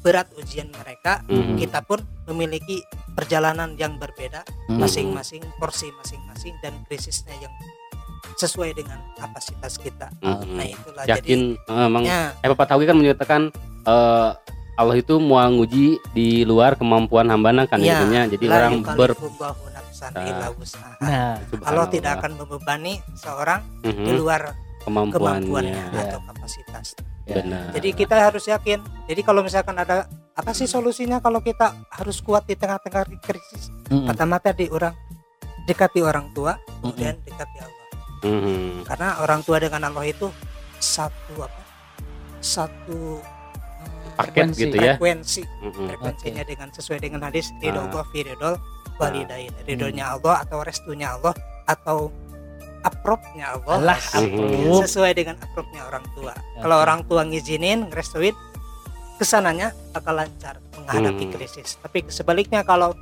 berat 0.04 0.28
ujian 0.36 0.68
mereka. 0.76 1.24
Mhm. 1.32 1.56
Kita 1.56 1.80
pun 1.80 2.04
memiliki 2.28 2.84
perjalanan 3.16 3.72
yang 3.80 3.96
berbeda, 3.96 4.44
Hmm. 4.68 4.84
masing-masing 4.84 5.42
porsi 5.56 5.88
masing-masing 5.96 6.54
dan 6.60 6.76
krisisnya 6.86 7.34
yang 7.40 7.50
sesuai 8.36 8.76
dengan 8.76 9.00
kapasitas 9.16 9.80
kita. 9.80 10.12
Mhm. 10.20 10.52
Nah 10.52 10.66
itulah 10.68 11.02
yakin 11.08 11.40
eh, 11.56 11.86
emang 11.88 12.04
jadinya 12.04 12.36
eh 12.44 12.48
Bapak 12.52 12.66
Tawi 12.68 12.84
kan 12.84 12.96
menyatakan 13.00 13.42
eh, 13.88 14.30
Allah 14.78 14.94
itu 14.94 15.18
mau 15.18 15.42
nguji 15.42 15.98
di 16.14 16.46
luar 16.46 16.78
kemampuan 16.78 17.26
hambana 17.32 17.66
kan 17.66 17.82
Iya, 17.82 17.98
intinya 17.98 18.22
jadi 18.30 18.44
orang 18.46 18.74
ber 18.94 19.10
yukallifullahu 20.00 20.06
nafsan 20.08 20.12
Ah. 20.14 20.24
illa 20.24 20.46
wus'aha. 20.50 20.90
nah 21.00 21.10
Allah 21.10 21.42
Subhanallah. 21.50 21.86
tidak 21.90 22.12
akan 22.16 22.32
membebani 22.36 22.94
seorang 23.14 23.60
Mhm, 23.82 24.04
di 24.04 24.12
luar 24.14 24.42
kemampuannya 24.80 25.42
kemampuannya 25.42 25.84
Ya. 25.90 26.02
atau 26.06 26.20
kapasitas. 26.24 26.86
ya. 27.24 27.34
benar 27.36 27.64
Jadi 27.74 27.88
kita 27.94 28.16
harus 28.22 28.44
yakin. 28.46 28.78
Jadi 29.04 29.20
kalau 29.20 29.40
misalkan 29.42 29.76
ada 29.76 30.08
apa 30.32 30.50
sih 30.50 30.64
solusinya 30.64 31.18
kalau 31.18 31.40
kita 31.40 31.66
harus 31.90 32.20
kuat 32.20 32.46
di 32.46 32.54
tengah-tengah 32.54 33.04
krisis? 33.18 33.68
Mm-mm. 33.88 34.06
Pertama 34.06 34.38
tadi 34.38 34.70
orang 34.70 34.94
dekati 35.66 36.00
orang 36.00 36.32
tua, 36.32 36.56
kemudian 36.80 37.20
dekati 37.20 37.58
Allah. 37.58 37.86
Mhm, 38.20 38.82
Karena 38.82 39.08
orang 39.18 39.42
tua 39.42 39.58
dengan 39.58 39.84
Allah 39.84 40.02
itu 40.04 40.32
satu 40.74 41.12
apa? 41.38 41.60
Satu 42.38 43.18
hmm, 43.18 44.14
paket 44.14 44.48
Frekuensi. 44.48 44.60
gitu 44.60 44.76
ya 44.78 44.94
frekuensi. 44.94 45.42
Mhm, 45.44 45.84
Frekuensinya 45.86 46.42
dengan 46.44 46.68
sesuai 46.70 46.98
dengan 46.98 47.20
hadis 47.22 47.52
ridho 47.58 47.82
Ah. 47.84 48.06
Ridhol 48.08 48.54
walidain. 48.98 49.52
Ridhonya 49.64 50.18
Allah 50.18 50.42
atau 50.42 50.58
restunya 50.62 51.14
Allah 51.14 51.34
atau 51.64 52.10
apropnya 52.82 53.58
Allah. 53.58 53.98
Approve. 53.98 54.86
sesuai 54.86 55.12
dengan 55.14 55.36
approve-nya 55.42 55.82
orang 55.86 56.04
tua. 56.14 56.34
Ya. 56.34 56.62
Kalau 56.62 56.76
orang 56.78 57.00
tua 57.06 57.22
ngizinin, 57.26 57.90
ngerestuin, 57.90 58.34
ke 59.18 59.24
sananya 59.26 59.74
bakal 59.90 60.14
lancar 60.14 60.62
menghadapi 60.78 61.26
Hmm. 61.26 61.32
krisis. 61.34 61.74
Tapi 61.82 62.06
sebaliknya 62.06 62.62
kalau 62.62 62.94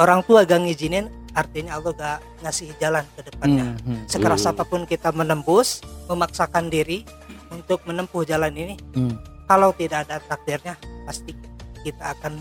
orang 0.00 0.24
tua 0.24 0.48
gak 0.48 0.64
ngizinin, 0.64 1.12
artinya 1.36 1.76
Allah 1.76 1.92
gak 1.92 2.18
ngasih 2.40 2.72
jalan 2.80 3.04
ke 3.12 3.20
depannya. 3.28 3.76
Mm, 3.84 3.84
mm, 3.84 4.02
Sekeras 4.08 4.48
Hmm. 4.48 4.52
apa 4.56 4.64
pun 4.64 4.88
kita 4.88 5.12
menembus, 5.12 5.84
memaksakan 6.08 6.72
diri 6.72 7.04
untuk 7.52 7.84
menempuh 7.84 8.24
jalan 8.24 8.52
ini, 8.56 8.80
mm. 8.96 9.44
kalau 9.44 9.76
tidak 9.76 10.08
ada 10.08 10.24
takdirnya, 10.24 10.80
pasti 11.04 11.36
kita 11.84 12.16
akan 12.16 12.40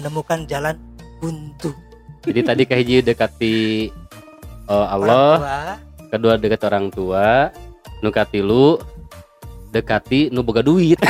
menemukan 0.00 0.48
jalan 0.48 0.80
buntu. 1.20 1.76
Jadi 2.26 2.40
tadi 2.42 2.62
kahiji 2.66 3.06
dekati 3.06 3.56
Orang 4.66 4.90
Allah 4.90 5.34
kedua 6.10 6.34
dekat 6.34 6.66
orang 6.66 6.90
tua 6.90 7.54
nu 8.02 8.10
katilu 8.10 8.82
dekati 9.70 10.34
nu 10.34 10.42
boga 10.42 10.62
duit 10.62 10.98